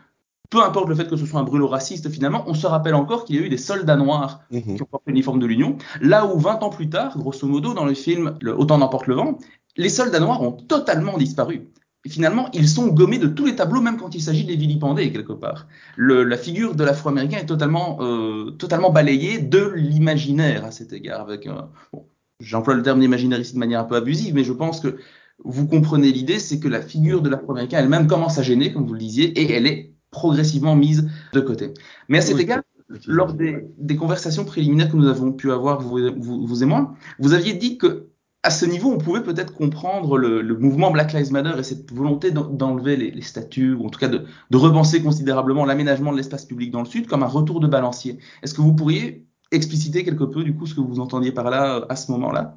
peu 0.48 0.64
importe 0.64 0.88
le 0.88 0.94
fait 0.94 1.09
que 1.09 1.16
ce 1.16 1.26
soit 1.26 1.38
un 1.38 1.44
brûlot 1.44 1.68
raciste, 1.68 2.09
finalement, 2.09 2.44
on 2.46 2.55
se 2.55 2.66
rappelle 2.66 2.94
encore 2.94 3.26
qu'il 3.26 3.37
y 3.37 3.38
a 3.38 3.42
eu 3.42 3.50
des 3.50 3.59
soldats 3.59 3.96
noirs 3.96 4.40
mmh. 4.50 4.76
qui 4.76 4.83
ont 4.83 4.87
porté 4.87 5.11
l'uniforme 5.11 5.38
de 5.38 5.46
l'Union, 5.46 5.76
là 6.00 6.26
où 6.26 6.38
20 6.38 6.62
ans 6.62 6.70
plus 6.70 6.88
tard, 6.88 7.18
grosso 7.18 7.46
modo, 7.46 7.74
dans 7.74 7.85
le 7.85 7.94
film 7.94 8.35
le, 8.40 8.59
Autant 8.59 8.78
n'emporte 8.78 9.07
le 9.07 9.16
vent, 9.16 9.38
les 9.76 9.90
soldats 9.90 10.20
noirs 10.20 10.42
ont 10.42 10.52
totalement 10.52 11.18
disparu. 11.18 11.68
Finalement, 12.08 12.50
ils 12.52 12.68
sont 12.68 12.88
gommés 12.88 13.18
de 13.18 13.28
tous 13.28 13.46
les 13.46 13.54
tableaux, 13.54 13.80
même 13.80 13.96
quand 13.96 14.14
il 14.14 14.20
s'agit 14.20 14.42
de 14.42 14.48
les 14.48 14.56
vilipender 14.56 15.12
quelque 15.12 15.32
part. 15.32 15.68
Le, 15.96 16.24
la 16.24 16.36
figure 16.36 16.74
de 16.74 16.82
l'Afro-américain 16.82 17.38
est 17.38 17.46
totalement, 17.46 17.98
euh, 18.00 18.50
totalement 18.50 18.90
balayée 18.90 19.38
de 19.38 19.72
l'imaginaire 19.76 20.64
à 20.64 20.72
cet 20.72 20.92
égard. 20.92 21.20
Avec, 21.20 21.46
euh, 21.46 21.60
bon, 21.92 22.06
j'emploie 22.40 22.74
le 22.74 22.82
terme 22.82 22.98
d'imaginaire 22.98 23.38
ici 23.38 23.54
de 23.54 23.60
manière 23.60 23.80
un 23.80 23.84
peu 23.84 23.94
abusive, 23.94 24.34
mais 24.34 24.42
je 24.42 24.52
pense 24.52 24.80
que 24.80 24.96
vous 25.44 25.68
comprenez 25.68 26.10
l'idée, 26.10 26.40
c'est 26.40 26.58
que 26.58 26.66
la 26.66 26.82
figure 26.82 27.22
de 27.22 27.28
l'Afro-américain 27.28 27.78
elle-même 27.78 28.08
commence 28.08 28.36
à 28.36 28.42
gêner, 28.42 28.72
comme 28.72 28.84
vous 28.84 28.94
le 28.94 28.98
disiez, 28.98 29.26
et 29.40 29.52
elle 29.52 29.68
est 29.68 29.94
progressivement 30.10 30.74
mise 30.74 31.08
de 31.32 31.40
côté. 31.40 31.72
Mais 32.08 32.18
à 32.18 32.20
cet 32.20 32.34
oui. 32.36 32.42
égard, 32.42 32.62
lors 33.06 33.32
des, 33.32 33.64
des, 33.78 33.96
conversations 33.96 34.44
préliminaires 34.44 34.90
que 34.90 34.96
nous 34.96 35.08
avons 35.08 35.32
pu 35.32 35.52
avoir, 35.52 35.80
vous, 35.80 35.98
vous, 36.16 36.46
vous 36.46 36.62
et 36.62 36.66
moi, 36.66 36.94
vous 37.18 37.32
aviez 37.32 37.54
dit 37.54 37.78
que 37.78 38.08
à 38.44 38.50
ce 38.50 38.64
niveau, 38.66 38.90
on 38.90 38.98
pouvait 38.98 39.22
peut-être 39.22 39.55
comprendre 39.55 40.18
le, 40.18 40.42
mouvement 40.57 40.90
Black 40.90 41.12
Lives 41.12 41.33
Matter 41.33 41.59
et 41.59 41.62
cette 41.62 41.92
volonté 41.92 42.33
d'enlever 42.33 42.96
les, 42.96 43.11
les, 43.11 43.22
statues, 43.22 43.74
ou 43.74 43.87
en 43.87 43.90
tout 43.90 44.00
cas 44.00 44.09
de, 44.09 44.24
de 44.50 44.57
repenser 44.57 45.02
considérablement 45.02 45.64
l'aménagement 45.64 46.11
de 46.12 46.16
l'espace 46.16 46.44
public 46.44 46.72
dans 46.72 46.81
le 46.81 46.87
Sud 46.87 47.07
comme 47.07 47.22
un 47.22 47.28
retour 47.28 47.61
de 47.61 47.68
balancier. 47.68 48.18
Est-ce 48.42 48.55
que 48.55 48.61
vous 48.61 48.74
pourriez 48.74 49.26
expliciter 49.52 50.05
quelque 50.05 50.24
peu, 50.24 50.42
du 50.42 50.57
coup, 50.57 50.66
ce 50.66 50.74
que 50.74 50.81
vous 50.81 50.98
entendiez 50.98 51.31
par 51.31 51.50
là 51.50 51.87
à 51.88 51.94
ce 51.94 52.11
moment-là? 52.12 52.57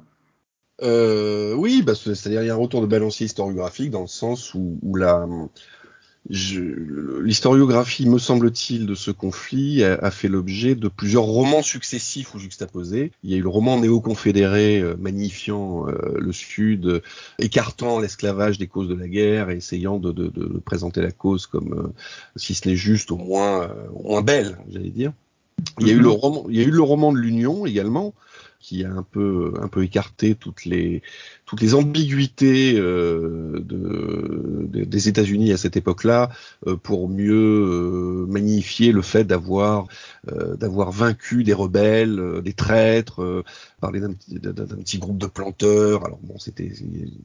Euh, 0.82 1.54
Oui, 1.54 1.82
bah, 1.82 1.94
c'est-à-dire 1.94 2.42
y 2.42 2.50
a 2.50 2.54
un 2.54 2.56
retour 2.56 2.80
de 2.80 2.86
balancier 2.86 3.26
historiographique 3.26 3.90
dans 3.90 4.02
le 4.02 4.06
sens 4.08 4.54
où 4.54 4.96
la, 4.96 5.24
L'historiographie, 6.28 8.08
me 8.08 8.18
semble-t-il, 8.18 8.86
de 8.86 8.94
ce 8.94 9.10
conflit 9.10 9.84
a, 9.84 9.94
a 9.94 10.10
fait 10.10 10.28
l'objet 10.28 10.74
de 10.74 10.88
plusieurs 10.88 11.22
romans 11.24 11.62
successifs 11.62 12.34
ou 12.34 12.38
juxtaposés. 12.38 13.12
Il 13.22 13.30
y 13.30 13.34
a 13.34 13.36
eu 13.36 13.42
le 13.42 13.48
roman 13.48 13.78
néo-confédéré 13.80 14.80
euh, 14.80 14.96
magnifiant 14.98 15.88
euh, 15.88 16.18
le 16.18 16.32
Sud, 16.32 16.86
euh, 16.86 17.00
écartant 17.38 18.00
l'esclavage 18.00 18.58
des 18.58 18.66
causes 18.66 18.88
de 18.88 18.94
la 18.94 19.08
guerre 19.08 19.50
et 19.50 19.56
essayant 19.56 19.98
de, 19.98 20.10
de, 20.12 20.28
de 20.28 20.58
présenter 20.58 21.00
la 21.00 21.12
cause 21.12 21.46
comme, 21.46 21.72
euh, 21.72 21.92
si 22.34 22.54
ce 22.54 22.68
n'est 22.68 22.76
juste, 22.76 23.10
au 23.12 23.16
moins, 23.16 23.70
au 23.94 24.08
moins 24.08 24.22
belle, 24.22 24.58
j'allais 24.68 24.90
dire. 24.90 25.12
Il 25.80 25.88
y 25.88 25.90
a 25.90 25.94
eu 25.94 26.00
le 26.00 26.10
roman, 26.10 26.46
il 26.48 26.56
y 26.56 26.60
a 26.60 26.64
eu 26.64 26.70
le 26.70 26.82
roman 26.82 27.12
de 27.12 27.18
l'Union 27.18 27.66
également, 27.66 28.14
qui 28.66 28.84
a 28.84 28.90
un 28.90 29.04
peu 29.04 29.54
un 29.62 29.68
peu 29.68 29.84
écarté 29.84 30.34
toutes 30.34 30.64
les 30.64 31.00
toutes 31.44 31.60
les 31.60 31.74
ambiguïtés 31.74 32.74
euh, 32.76 33.60
de, 33.60 34.66
des 34.84 35.08
États-Unis 35.08 35.52
à 35.52 35.56
cette 35.56 35.76
époque-là 35.76 36.30
euh, 36.66 36.74
pour 36.74 37.08
mieux 37.08 37.32
euh, 37.32 38.26
magnifier 38.26 38.90
le 38.90 39.02
fait 39.02 39.22
d'avoir 39.22 39.86
d'avoir 40.58 40.90
vaincu 40.90 41.44
des 41.44 41.52
rebelles, 41.52 42.42
des 42.42 42.52
traîtres, 42.52 43.44
parler 43.80 44.00
d'un 44.00 44.12
petit, 44.12 44.98
groupe 44.98 45.18
de 45.18 45.26
planteurs. 45.26 46.04
Alors 46.04 46.18
bon, 46.20 46.36
c'était 46.40 46.72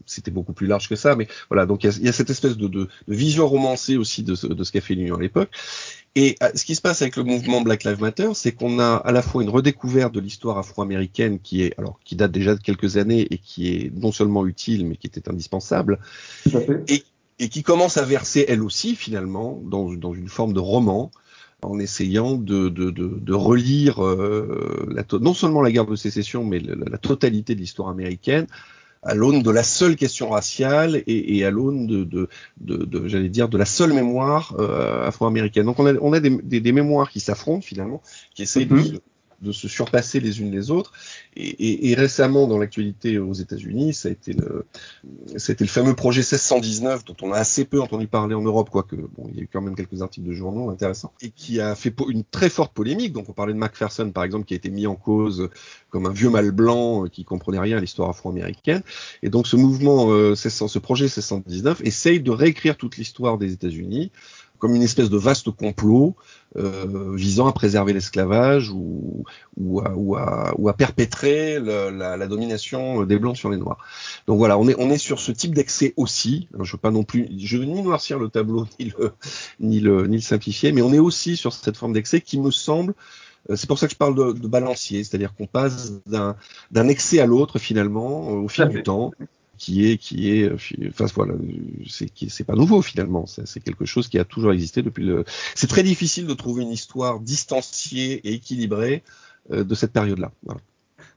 c'était 0.06 0.30
beaucoup 0.30 0.54
plus 0.54 0.68
large 0.68 0.88
que 0.88 0.96
ça, 0.96 1.16
mais 1.16 1.28
voilà. 1.50 1.66
Donc 1.66 1.84
il 1.84 2.04
y 2.04 2.10
a, 2.10 2.14
cette 2.14 2.30
espèce 2.30 2.58
de, 2.58 2.88
vision 3.08 3.48
romancée 3.48 3.98
aussi 3.98 4.22
de 4.22 4.36
ce 4.36 4.72
qu'a 4.72 4.82
fait 4.82 4.94
l'Union 4.94 5.16
à 5.16 5.20
l'époque. 5.20 5.50
Et 6.16 6.36
ce 6.56 6.66
qui 6.66 6.76
se 6.76 6.82
passe 6.82 7.02
avec 7.02 7.16
le 7.16 7.24
mouvement 7.24 7.62
Black 7.62 7.86
Lives 7.86 8.02
Matter, 8.02 8.30
c'est 8.34 8.52
qu'on 8.52 8.80
a 8.80 8.96
à 8.96 9.14
la 9.14 9.22
fois 9.22 9.44
une 9.44 9.50
redécouverte 9.50 10.14
de 10.14 10.20
l'histoire 10.20 10.58
afro-américaine 10.58 11.40
qui 11.40 11.64
est 11.64 11.74
alors 11.78 12.00
qui 12.04 12.18
date 12.18 12.32
déjà 12.32 12.54
de 12.54 12.60
quelques 12.60 12.98
années 12.98 13.28
et 13.32 13.38
qui 13.38 13.70
est 13.70 13.92
non 13.96 14.12
seulement 14.12 14.46
utile 14.46 14.86
mais 14.86 14.98
qui 14.98 15.08
était 15.08 15.30
indispensable, 15.30 16.00
et, 16.90 17.06
et, 17.40 17.48
qui 17.48 17.64
commence 17.64 17.96
à 17.96 18.04
verser 18.04 18.44
elle 18.50 18.62
aussi 18.62 18.96
finalement 18.96 19.62
dans, 19.64 19.94
dans 19.94 20.14
une 20.14 20.28
forme 20.28 20.52
de 20.52 20.60
roman 20.60 21.12
en 21.62 21.80
essayant 21.80 22.36
de, 22.36 22.68
de, 22.68 22.90
de, 22.90 23.08
de 23.08 23.34
relire 23.34 24.04
euh, 24.04 24.90
la, 24.94 25.06
non 25.18 25.34
seulement 25.34 25.62
la 25.62 25.72
guerre 25.72 25.86
de 25.86 25.96
sécession 25.96 26.44
mais 26.44 26.60
la, 26.60 26.76
la 26.76 26.98
totalité 26.98 27.56
de 27.56 27.62
l'histoire 27.62 27.88
américaine 27.88 28.48
à 29.04 29.16
l'aune 29.16 29.42
de 29.42 29.50
la 29.50 29.64
seule 29.64 29.96
question 29.96 30.30
raciale 30.30 31.04
et, 31.08 31.38
et 31.38 31.46
à 31.46 31.52
l'aune 31.52 31.88
de, 31.88 32.04
de, 32.04 32.30
de, 32.60 33.08
j'allais 33.08 33.30
dire, 33.30 33.50
de 33.50 33.58
la 33.58 33.66
seule 33.66 33.94
mémoire 33.94 34.56
euh, 34.60 35.08
afro-américaine. 35.08 35.66
Donc 35.66 35.80
on 35.80 35.88
a, 35.88 35.94
on 36.02 36.14
a 36.14 36.20
des, 36.20 36.30
des, 36.30 36.60
des 36.60 36.72
mémoires 36.72 37.10
qui 37.10 37.20
s'affrontent 37.20 37.62
finalement, 37.62 38.02
qui 38.36 38.44
essayent 38.44 38.68
mhm 38.68 38.84
de 38.84 39.02
se 39.52 39.68
surpasser 39.68 40.20
les 40.20 40.42
unes 40.42 40.52
les 40.52 40.70
autres. 40.70 40.92
Et, 41.36 41.48
et, 41.48 41.90
et 41.90 41.96
récemment, 41.96 42.48
dans 42.48 42.58
l'actualité 42.58 43.18
aux 43.18 43.34
États-Unis, 43.34 43.94
ça 43.94 44.10
a 44.10 44.12
été 44.12 44.34
le, 44.34 44.66
c'était 45.38 45.64
le 45.64 45.70
fameux 45.70 45.96
projet 45.96 46.20
1619 46.20 47.06
dont 47.06 47.16
on 47.22 47.32
a 47.32 47.38
assez 47.38 47.66
peu 47.66 47.82
entendu 47.82 48.08
parler 48.08 48.36
en 48.36 48.42
Europe, 48.42 48.70
quoique 48.70 48.96
bon, 48.96 49.28
il 49.30 49.38
y 49.38 49.40
a 49.40 49.44
eu 49.44 49.50
quand 49.52 49.62
même 49.62 49.76
quelques 49.76 50.02
articles 50.02 50.28
de 50.28 50.34
journaux 50.34 50.70
intéressants, 50.70 51.14
et 51.22 51.30
qui 51.30 51.60
a 51.60 51.76
fait 51.76 51.94
une 52.10 52.24
très 52.24 52.50
forte 52.50 52.74
polémique. 52.74 53.14
Donc 53.14 53.30
on 53.30 53.34
parlait 53.34 53.54
de 53.54 53.58
Macpherson, 53.58 54.12
par 54.12 54.24
exemple, 54.24 54.46
qui 54.46 54.54
a 54.54 54.58
été 54.58 54.70
mis 54.70 54.88
en 54.88 54.96
cause 54.96 55.50
comme 55.90 56.06
un 56.06 56.12
vieux 56.12 56.30
mâle 56.30 56.52
blanc 56.52 57.06
euh, 57.06 57.08
qui 57.08 57.24
comprenait 57.24 57.60
rien 57.60 57.78
à 57.78 57.80
l'histoire 57.80 58.10
afro-américaine. 58.10 58.82
Et 59.24 59.30
donc 59.30 59.48
ce 59.48 59.56
mouvement, 59.56 60.12
euh, 60.12 60.36
ce 60.36 60.80
projet 60.80 61.06
1619 61.06 61.82
essaye 61.84 62.20
de 62.20 62.32
réécrire 62.32 62.78
toute 62.78 62.98
l'histoire 62.98 63.38
des 63.38 63.54
États-Unis 63.54 64.12
comme 64.62 64.76
une 64.76 64.84
espèce 64.84 65.10
de 65.10 65.18
vaste 65.18 65.50
complot 65.50 66.16
euh, 66.56 67.16
visant 67.16 67.48
à 67.48 67.52
préserver 67.52 67.94
l'esclavage 67.94 68.70
ou, 68.70 69.24
ou, 69.58 69.80
à, 69.80 69.92
ou, 69.96 70.16
à, 70.16 70.54
ou, 70.56 70.70
à, 70.70 70.74
perpétrer 70.74 71.60
le, 71.60 71.90
la, 71.90 72.16
la, 72.16 72.28
domination 72.28 73.04
des 73.04 73.18
blancs 73.18 73.36
sur 73.36 73.50
les 73.50 73.58
noirs. 73.58 73.80
Donc 74.28 74.38
voilà, 74.38 74.60
on 74.60 74.68
est, 74.70 74.76
on 74.78 74.92
est 74.92 75.00
sur 75.00 75.20
ce 75.20 75.32
type 75.32 75.56
d'excès 75.56 75.96
aussi. 75.98 76.48
je 76.60 76.72
veux 76.72 76.78
pas 76.78 76.92
non 76.92 77.04
plus, 77.04 77.28
je 77.40 77.58
veux 77.58 77.66
ni 77.66 77.82
noircir 77.82 78.20
le 78.20 78.30
tableau 78.30 78.68
ni 78.80 78.92
le, 78.98 79.12
ni 79.60 79.80
le, 79.80 80.06
ni 80.06 80.18
le 80.18 80.22
simplifier, 80.22 80.72
mais 80.72 80.84
on 80.84 80.94
est 80.94 81.00
aussi 81.00 81.38
sur 81.38 81.54
cette 81.54 81.76
forme 81.76 81.94
d'excès 81.94 82.22
qui 82.22 82.40
me 82.40 82.52
semble 82.52 82.94
euh, 83.50 83.56
c'est 83.56 83.66
pour 83.66 83.80
ça 83.80 83.88
que 83.88 83.94
je 83.94 83.98
parle 83.98 84.14
de, 84.14 84.40
de 84.40 84.48
balancier, 84.48 85.04
c'est-à-dire 85.04 85.34
qu'on 85.34 85.48
passe 85.48 85.94
d'un 86.06 86.88
excès 86.88 87.20
à 87.20 87.26
l'autre 87.26 87.58
finalement 87.58 88.28
au 88.30 88.48
fil 88.48 88.68
du 88.68 88.84
temps 88.84 89.12
qui 89.62 89.86
est 89.86 89.98
qui 90.00 90.32
est 90.32 90.52
enfin 90.90 91.06
voilà 91.14 91.36
c'est 91.88 92.10
c'est 92.30 92.44
pas 92.44 92.56
nouveau 92.56 92.82
finalement 92.82 93.28
c'est 93.28 93.60
quelque 93.64 93.86
chose 93.86 94.08
qui 94.08 94.18
a 94.18 94.26
toujours 94.26 94.54
existé 94.54 94.82
depuis 94.82 95.06
le 95.06 95.24
c'est 95.54 95.68
très 95.68 95.84
difficile 95.84 96.26
de 96.26 96.34
trouver 96.34 96.64
une 96.64 96.72
histoire 96.72 97.20
distanciée 97.20 98.28
et 98.28 98.34
équilibrée 98.34 99.04
euh, 99.52 99.64
de 99.64 99.76
cette 99.76 99.94
période 99.94 100.18
là. 100.18 100.32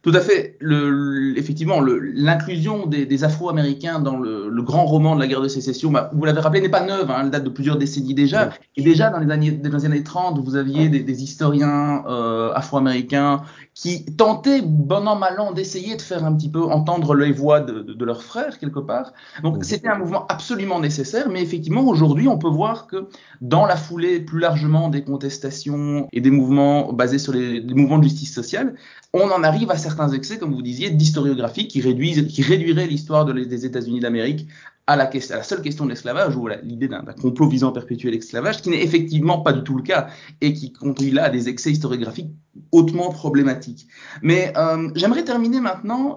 Tout 0.04 0.12
à 0.12 0.20
fait. 0.20 0.58
Le, 0.60 1.32
effectivement, 1.38 1.80
l'inclusion 1.80 2.84
des, 2.84 3.06
des 3.06 3.24
Afro-Américains 3.24 4.00
dans 4.00 4.18
le, 4.18 4.50
le, 4.50 4.62
grand 4.62 4.84
roman 4.84 5.14
de 5.14 5.20
la 5.20 5.26
guerre 5.26 5.40
de 5.40 5.48
sécession, 5.48 5.90
bah, 5.90 6.10
vous 6.12 6.26
l'avez 6.26 6.40
rappelé, 6.40 6.60
n'est 6.60 6.68
pas 6.68 6.84
neuve. 6.84 7.10
Hein, 7.10 7.22
elle 7.22 7.30
date 7.30 7.44
de 7.44 7.48
plusieurs 7.48 7.78
décennies 7.78 8.12
déjà. 8.12 8.50
Et 8.76 8.82
déjà 8.82 9.08
dans 9.08 9.18
les 9.18 9.32
années, 9.32 9.50
dans 9.52 9.78
les 9.78 9.86
années 9.86 10.02
30, 10.02 10.38
vous 10.44 10.56
aviez 10.56 10.90
des, 10.90 11.00
des 11.00 11.22
historiens 11.22 12.04
euh, 12.06 12.52
afro-américains 12.52 13.44
qui 13.72 14.04
tentaient, 14.04 14.60
bon 14.62 15.08
an 15.08 15.16
mal 15.16 15.40
an, 15.40 15.52
d'essayer 15.52 15.96
de 15.96 16.02
faire 16.02 16.22
un 16.22 16.34
petit 16.34 16.50
peu 16.50 16.62
entendre 16.62 17.14
les 17.14 17.32
voix 17.32 17.60
de, 17.60 17.80
de, 17.80 17.94
de 17.94 18.04
leurs 18.04 18.22
frères 18.22 18.58
quelque 18.58 18.80
part. 18.80 19.14
Donc 19.42 19.64
c'était 19.64 19.88
un 19.88 19.96
mouvement 19.96 20.26
absolument 20.26 20.80
nécessaire. 20.80 21.30
Mais 21.30 21.40
effectivement, 21.40 21.82
aujourd'hui, 21.82 22.28
on 22.28 22.36
peut 22.36 22.46
voir 22.46 22.86
que 22.86 23.08
dans 23.40 23.64
la 23.64 23.76
foulée 23.76 24.20
plus 24.20 24.38
largement 24.38 24.90
des 24.90 25.02
contestations 25.02 26.08
et 26.12 26.20
des 26.20 26.30
mouvements 26.30 26.92
basés 26.92 27.18
sur 27.18 27.32
les, 27.32 27.60
les 27.60 27.74
mouvements 27.74 27.98
de 27.98 28.04
justice 28.04 28.34
sociale, 28.34 28.74
on 29.14 29.30
en 29.30 29.44
arrive 29.44 29.70
à 29.70 29.78
certains 29.78 30.08
excès, 30.08 30.38
comme 30.38 30.52
vous 30.52 30.60
disiez, 30.60 30.90
d'historiographie 30.90 31.68
qui, 31.68 31.80
qui 31.80 32.42
réduiraient 32.42 32.86
l'histoire 32.88 33.24
de 33.24 33.32
des 33.32 33.64
États-Unis 33.64 34.00
d'Amérique 34.00 34.48
à 34.88 34.96
la, 34.96 35.08
à 35.08 35.42
seule 35.42 35.62
question 35.62 35.84
de 35.84 35.90
l'esclavage 35.90 36.36
ou 36.36 36.48
l'idée 36.62 36.88
d'un 36.88 37.04
complot 37.20 37.48
visant 37.48 37.70
à 37.70 37.72
perpétuer 37.72 38.10
l'esclavage, 38.10 38.60
qui 38.60 38.70
n'est 38.70 38.82
effectivement 38.82 39.40
pas 39.40 39.52
du 39.52 39.62
tout 39.62 39.76
le 39.76 39.82
cas 39.82 40.08
et 40.40 40.52
qui 40.52 40.72
conduit 40.72 41.12
là 41.12 41.24
à 41.24 41.30
des 41.30 41.48
excès 41.48 41.70
historiographiques 41.70 42.32
hautement 42.72 43.10
problématiques. 43.10 43.86
Mais 44.20 44.52
euh, 44.56 44.90
j'aimerais 44.96 45.24
terminer 45.24 45.60
maintenant 45.60 46.16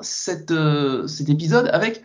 euh, 0.49 1.07
cet 1.07 1.29
épisode 1.29 1.69
avec 1.71 2.03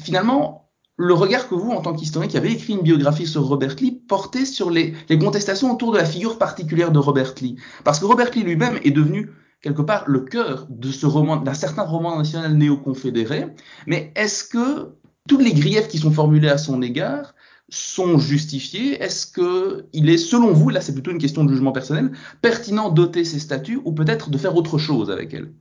finalement 0.00 0.70
le 0.96 1.12
regard 1.12 1.48
que 1.48 1.54
vous, 1.54 1.70
en 1.70 1.82
tant 1.82 1.92
qu'historien 1.92 2.28
qui 2.28 2.38
avez 2.38 2.52
écrit 2.52 2.72
une 2.72 2.82
biographie 2.82 3.26
sur 3.26 3.44
Robert 3.44 3.76
Lee, 3.80 4.02
portez 4.08 4.46
sur 4.46 4.70
les 4.70 4.94
contestations 5.20 5.72
autour 5.72 5.92
de 5.92 5.98
la 5.98 6.04
figure 6.04 6.38
particulière 6.38 6.90
de 6.90 6.98
Robert 6.98 7.34
Lee. 7.40 7.56
Parce 7.84 7.98
que 7.98 8.06
Robert 8.06 8.30
Lee 8.34 8.42
lui-même 8.42 8.78
est 8.82 8.90
devenu 8.90 9.30
quelque 9.62 9.82
part 9.82 10.04
le 10.08 10.20
cœur 10.20 10.66
de 10.68 10.90
ce 10.90 11.06
roman, 11.06 11.36
d'un 11.36 11.54
certain 11.54 11.82
roman 11.82 12.18
national 12.18 12.54
néo-confédéré. 12.54 13.46
Mais 13.86 14.12
est-ce 14.16 14.44
que 14.44 14.90
tous 15.28 15.38
les 15.38 15.54
griefs 15.54 15.88
qui 15.88 15.98
sont 15.98 16.10
formulés 16.10 16.48
à 16.48 16.58
son 16.58 16.82
égard 16.82 17.34
sont 17.68 18.18
justifiés? 18.18 19.00
Est-ce 19.02 19.26
que 19.26 19.86
il 19.92 20.10
est, 20.10 20.18
selon 20.18 20.52
vous, 20.52 20.68
là 20.68 20.80
c'est 20.80 20.92
plutôt 20.92 21.12
une 21.12 21.18
question 21.18 21.44
de 21.44 21.52
jugement 21.52 21.72
personnel, 21.72 22.12
pertinent 22.42 22.90
d'ôter 22.90 23.24
ces 23.24 23.38
statuts 23.38 23.80
ou 23.84 23.92
peut-être 23.92 24.30
de 24.30 24.38
faire 24.38 24.56
autre 24.56 24.78
chose 24.78 25.10
avec 25.10 25.32
elles 25.32 25.52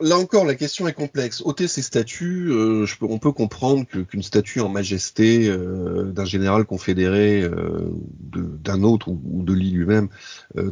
là 0.00 0.18
encore, 0.18 0.44
la 0.44 0.54
question 0.54 0.88
est 0.88 0.92
complexe. 0.92 1.42
Ôter 1.44 1.68
ces 1.68 1.82
statuts, 1.82 2.48
euh, 2.50 2.86
on 3.02 3.18
peut 3.18 3.32
comprendre 3.32 3.84
qu'une 3.84 4.22
statue 4.22 4.60
en 4.60 4.68
majesté 4.68 5.48
euh, 5.48 6.04
d'un 6.04 6.24
général 6.24 6.64
confédéré, 6.64 7.42
euh, 7.42 7.90
d'un 8.32 8.82
autre 8.82 9.08
ou, 9.08 9.42
de 9.42 9.52
lui 9.52 9.70
lui-même, 9.70 10.08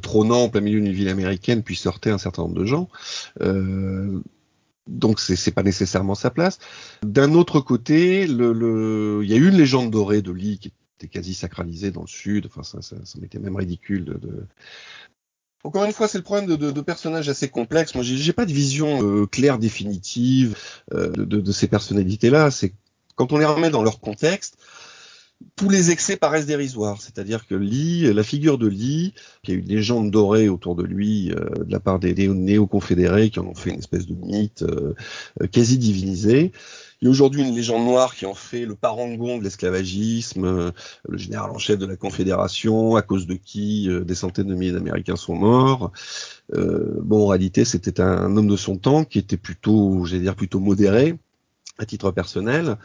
trônant 0.02 0.44
en 0.44 0.48
plein 0.48 0.60
milieu 0.60 0.80
d'une 0.80 0.92
ville 0.92 1.08
américaine, 1.08 1.62
puisse 1.62 1.86
heurter 1.86 2.10
un 2.10 2.18
certain 2.18 2.42
nombre 2.42 2.54
de 2.54 2.64
gens. 2.64 2.88
Donc 4.86 5.18
c'est 5.18 5.50
pas 5.52 5.62
nécessairement 5.62 6.14
sa 6.14 6.30
place. 6.30 6.58
D'un 7.02 7.32
autre 7.34 7.60
côté, 7.60 8.24
il 8.24 8.30
y 8.30 9.32
a 9.32 9.36
une 9.36 9.56
légende 9.56 9.90
dorée 9.90 10.20
de 10.20 10.30
Lee 10.30 10.58
qui 10.58 10.72
était 10.98 11.08
quasi 11.08 11.34
sacralisée 11.34 11.90
dans 11.90 12.02
le 12.02 12.06
sud. 12.06 12.46
Enfin, 12.46 12.62
ça, 12.62 12.82
ça, 12.82 13.18
m'était 13.18 13.38
même 13.38 13.56
ridicule 13.56 14.04
de 14.04 14.46
encore 15.64 15.85
une 15.85 15.92
fois, 15.92 16.09
c'est 16.09 16.18
le 16.18 16.24
problème 16.24 16.46
de, 16.46 16.57
de, 16.57 16.70
de, 16.70 16.81
personnages 16.83 17.29
assez 17.29 17.48
complexes. 17.48 17.94
Moi, 17.94 18.05
j'ai 18.05 18.33
pas 18.35 18.44
de 18.44 18.53
vision 18.53 19.03
euh, 19.03 19.27
claire, 19.27 19.59
définitive 19.59 20.57
euh, 20.92 21.09
de, 21.11 21.24
de, 21.24 21.53
ces 21.53 21.68
personnalités-là. 21.68 22.50
C'est 22.50 22.74
quand 23.16 23.33
on 23.33 23.38
les 23.38 23.46
remet 23.46 23.70
dans 23.70 23.83
leur 23.83 24.00
contexte, 24.00 24.59
tous 25.57 25.68
les 25.68 25.90
excès 25.90 26.16
paraissent 26.16 26.46
dérisoires. 26.46 27.00
C'est-à-dire 27.00 27.46
que 27.46 27.55
Lee, 27.55 28.12
la 28.12 28.22
figure 28.22 28.59
de 28.59 28.66
Lee, 28.66 29.14
qui 29.42 29.53
a 29.53 29.55
une 29.55 29.66
légende 29.66 30.11
dorée 30.11 30.48
autour 30.48 30.74
de 30.74 30.85
lui 30.85 31.33
euh, 31.33 31.64
de 31.64 31.70
la 31.70 31.81
part 31.81 31.98
des 31.98 32.14
néo-confédérés 32.29 33.31
qui 33.31 33.40
en 33.40 33.46
ont 33.46 33.55
fait 33.55 33.70
une 33.70 33.79
espèce 33.79 34.07
de 34.07 34.14
mythe 34.14 34.62
euh, 34.62 34.94
quasi 35.50 35.79
divinisé, 35.79 36.53
il 37.04 37.08
y 37.08 37.08
a 37.08 37.10
aujourd'hui 37.10 37.42
une 37.42 37.54
légende 37.54 37.84
noire 37.84 38.14
qui 38.14 38.24
en 38.24 38.32
fait 38.32 38.64
le 38.64 38.74
parangon 38.74 39.36
de 39.36 39.44
l'esclavagisme, 39.44 40.46
euh, 40.46 40.70
le 41.06 41.18
général 41.18 41.50
en 41.50 41.58
chef 41.58 41.78
de 41.78 41.84
la 41.84 41.96
Confédération, 41.96 42.96
à 42.96 43.02
cause 43.02 43.26
de 43.26 43.34
qui 43.34 43.90
euh, 43.90 44.04
des 44.04 44.14
centaines 44.14 44.46
de 44.46 44.54
milliers 44.54 44.72
d'Américains 44.72 45.16
sont 45.16 45.34
morts. 45.34 45.92
Euh, 46.54 46.98
bon, 47.02 47.24
en 47.24 47.26
réalité, 47.26 47.66
c'était 47.66 48.00
un, 48.00 48.34
homme 48.34 48.48
de 48.48 48.56
son 48.56 48.78
temps 48.78 49.04
qui 49.04 49.18
était 49.18 49.36
plutôt, 49.36 50.06
j'allais 50.06 50.22
dire, 50.22 50.34
plutôt 50.34 50.60
modéré 50.60 51.18
à 51.78 51.87
titre 51.87 52.12
personnel, 52.12 52.76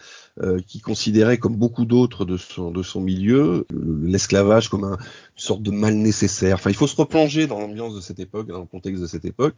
euh, 0.42 0.60
qui 0.66 0.82
considérait, 0.82 1.38
comme 1.38 1.56
beaucoup 1.56 1.86
d'autres 1.86 2.26
de 2.26 2.38
son, 2.38 2.72
de 2.72 2.82
son 2.82 3.02
milieu, 3.02 3.68
l'esclavage 4.02 4.70
comme 4.70 4.84
un, 4.84 4.94
une 4.94 4.98
sorte 5.36 5.62
de 5.62 5.70
mal 5.70 5.94
nécessaire. 5.94 6.56
Enfin, 6.56 6.72
il 6.72 6.76
faut 6.76 6.88
se 6.88 6.96
replonger 6.96 7.46
dans 7.46 7.60
l'ambiance 7.60 7.96
de 7.96 8.02
cette 8.02 8.20
époque, 8.20 8.48
dans 8.48 8.60
le 8.60 8.66
contexte 8.66 9.02
de 9.02 9.08
cette 9.08 9.26
époque, 9.26 9.54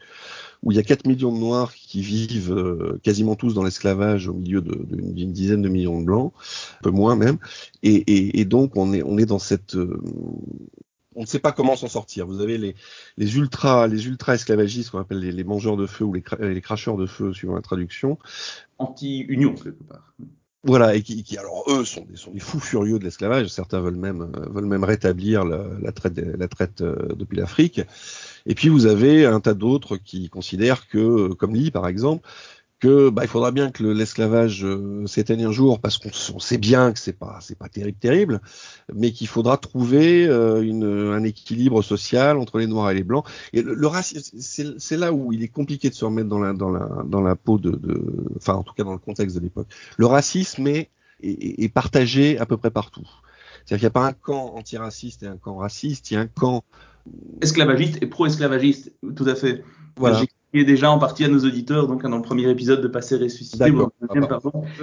où 0.64 0.72
il 0.72 0.76
y 0.76 0.80
a 0.80 0.84
4 0.84 1.08
millions 1.08 1.32
de 1.32 1.40
Noirs 1.40 1.74
qui 1.74 2.02
vivent 2.02 2.52
euh, 2.52 3.00
quasiment 3.04 3.36
tous 3.36 3.54
dans 3.54 3.64
l'esclavage 3.64 4.28
au 4.28 4.34
milieu 4.34 4.62
d'une 4.62 5.32
dizaine 5.32 5.62
de 5.62 5.70
millions 5.70 6.00
de 6.00 6.06
Blancs, 6.06 6.34
un 6.80 6.84
peu 6.84 6.92
moins 6.92 7.16
même, 7.16 7.38
et, 7.84 7.96
et, 7.96 8.42
et 8.42 8.46
donc 8.46 8.76
on 8.76 8.92
est, 8.94 9.04
on 9.04 9.18
est 9.18 9.26
dans 9.26 9.40
cette... 9.40 9.76
Euh, 9.76 10.02
on 11.16 11.22
ne 11.22 11.26
sait 11.26 11.40
pas 11.40 11.52
comment 11.52 11.76
s'en 11.76 11.88
sortir. 11.88 12.26
Vous 12.26 12.42
avez 12.42 12.58
les, 12.58 12.76
les 13.18 13.36
ultra, 13.38 13.88
les 13.88 14.08
ultra 14.08 14.36
esclavagistes 14.36 14.92
qu'on 14.92 15.00
appelle 15.00 15.20
les, 15.20 15.32
les, 15.32 15.44
mangeurs 15.44 15.78
de 15.78 15.86
feu 15.86 16.06
ou 16.06 16.14
les, 16.14 16.24
les 16.40 16.62
cracheurs 16.62 16.98
de 16.98 17.06
feu 17.06 17.34
suivant 17.34 17.56
la 17.56 17.62
traduction. 17.62 18.18
Anti-union 18.78 19.56
quelque 19.56 19.84
part. 19.84 20.14
Voilà, 20.64 20.94
et 20.94 21.02
qui, 21.02 21.24
qui, 21.24 21.40
alors 21.40 21.64
eux 21.70 21.84
sont 21.86 22.06
des, 22.06 22.16
sont 22.16 22.32
des 22.32 22.40
fous 22.40 22.60
furieux 22.60 23.00
de 23.00 23.04
l'esclavage. 23.04 23.48
Certains 23.48 23.82
veulent 23.82 23.96
même 23.96 24.22
euh, 24.22 24.50
veulent 24.52 24.68
même 24.68 24.84
rétablir 24.84 25.44
la, 25.44 25.66
la 25.82 25.92
traite 25.92 26.18
la 26.18 26.48
traite 26.48 26.82
euh, 26.82 27.16
depuis 27.16 27.36
l'Afrique. 27.36 27.82
Et 28.46 28.54
puis 28.54 28.70
vous 28.70 28.86
avez 28.86 29.26
un 29.26 29.40
tas 29.40 29.56
d'autres 29.56 29.98
qui 29.98 30.30
considèrent 30.30 30.88
que, 30.88 31.34
comme 31.34 31.56
Lee 31.56 31.72
par 31.72 31.88
exemple, 31.88 32.28
que 32.82 33.10
bah, 33.10 33.24
il 33.24 33.28
faudra 33.28 33.52
bien 33.52 33.70
que 33.72 33.84
l'esclavage 33.84 34.66
euh, 34.66 35.06
s'éteigne 35.06 35.46
un 35.46 35.52
jour 35.52 35.80
parce 35.80 36.00
qu'on 36.00 36.40
sait 36.40 36.58
bien 36.58 36.92
que 36.92 37.00
c'est 37.00 37.14
pas 37.14 37.38
c'est 37.40 37.58
pas 37.58 37.70
terrible 37.70 37.98
terrible, 37.98 38.42
mais 38.94 39.12
qu'il 39.12 39.28
faudra 39.28 39.58
trouver 39.58 40.28
euh, 40.28 40.64
une, 40.64 41.12
un 41.14 41.24
équilibre 41.24 41.84
social 41.84 42.38
entre 42.38 42.58
les 42.58 42.66
noirs 42.66 42.90
et 42.90 42.96
les 42.96 43.04
blancs. 43.04 43.26
Et 43.54 43.62
le, 43.62 43.88
racisme, 43.88 44.76
c'est 44.80 44.98
là 44.98 45.14
où 45.14 45.32
il 45.32 45.44
est 45.44 45.48
compliqué 45.48 45.90
de 45.90 45.94
se 45.94 46.04
remettre 46.04 46.28
dans 46.28 46.40
la 46.40 46.54
dans 46.54 46.72
la 46.72 47.04
dans 47.06 47.22
la 47.22 47.36
peau 47.36 47.60
de, 47.60 47.70
de 47.70 48.26
enfin 48.36 48.56
en 48.56 48.64
tout 48.64 48.74
cas 48.74 48.84
dans 48.84 48.94
le 48.94 49.00
contexte 49.00 49.36
de 49.38 49.42
l'époque. 49.42 49.68
Le 49.98 50.08
racisme 50.08 50.66
est, 50.66 50.90
est, 51.22 51.64
est 51.64 51.70
partagé 51.70 52.40
à 52.40 52.48
peu 52.48 52.58
près 52.58 52.72
partout. 52.72 53.08
C'est-à-dire 53.64 53.78
qu'il 53.78 53.86
n'y 53.86 53.88
a 53.88 53.92
pas 53.92 54.08
un 54.08 54.14
camp 54.14 54.56
antiraciste 54.56 55.22
et 55.22 55.28
un 55.28 55.38
camp 55.38 55.58
raciste, 55.58 56.10
il 56.10 56.16
y 56.16 56.18
a 56.18 56.22
un 56.22 56.28
camp 56.28 56.64
esclavagiste 57.42 58.00
et 58.02 58.08
pro-esclavagiste, 58.08 58.92
tout 59.16 59.26
à 59.26 59.36
fait. 59.36 59.64
Voilà 59.98 60.24
est 60.54 60.66
déjà 60.66 60.92
en 60.92 61.00
partie 61.00 61.24
à 61.24 61.28
nos 61.28 61.40
auditeurs, 61.40 61.88
donc 61.88 62.04
dans 62.04 62.18
le 62.18 62.22
premier 62.22 62.50
épisode 62.50 62.82
de 62.82 62.88
Passer 62.88 63.16
ressuscité, 63.18 63.72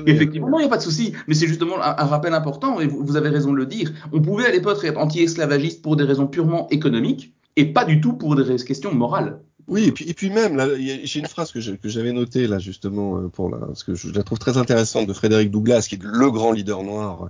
Effectivement, 0.06 0.48
non, 0.48 0.58
il 0.58 0.62
n'y 0.62 0.66
a 0.66 0.70
pas 0.70 0.78
de 0.78 0.82
souci, 0.82 1.12
mais 1.26 1.34
c'est 1.34 1.46
justement 1.46 1.76
un, 1.80 1.92
rappel 1.92 2.32
important, 2.34 2.80
et 2.80 2.86
vous, 2.86 3.16
avez 3.16 3.28
raison 3.28 3.52
de 3.52 3.56
le 3.56 3.66
dire. 3.66 3.92
On 4.12 4.20
pouvait 4.20 4.46
à 4.46 4.50
l'époque 4.50 4.82
être 4.84 4.98
anti-esclavagiste 4.98 5.82
pour 5.82 5.96
des 5.96 6.04
raisons 6.04 6.26
purement 6.26 6.68
économiques, 6.70 7.34
et 7.56 7.66
pas 7.66 7.84
du 7.84 8.00
tout 8.00 8.14
pour 8.14 8.36
des 8.36 8.56
questions 8.64 8.94
morales. 8.94 9.40
Oui, 9.68 9.84
et 9.84 9.92
puis, 9.92 10.08
et 10.08 10.14
puis 10.14 10.30
même, 10.30 10.58
j'ai 11.04 11.20
une 11.20 11.26
phrase 11.26 11.52
que 11.52 11.60
j'avais 11.60 12.12
notée 12.12 12.46
là 12.46 12.58
justement 12.58 13.18
euh, 13.18 13.28
pour 13.28 13.50
la, 13.50 13.58
parce 13.58 13.84
que 13.84 13.94
je, 13.94 14.10
la 14.10 14.22
trouve 14.22 14.38
très 14.38 14.56
intéressante 14.56 15.06
de 15.06 15.12
Frédéric 15.12 15.50
Douglas, 15.50 15.86
qui 15.86 15.96
est 15.96 16.02
le 16.02 16.30
grand 16.30 16.52
leader 16.52 16.82
noir 16.82 17.28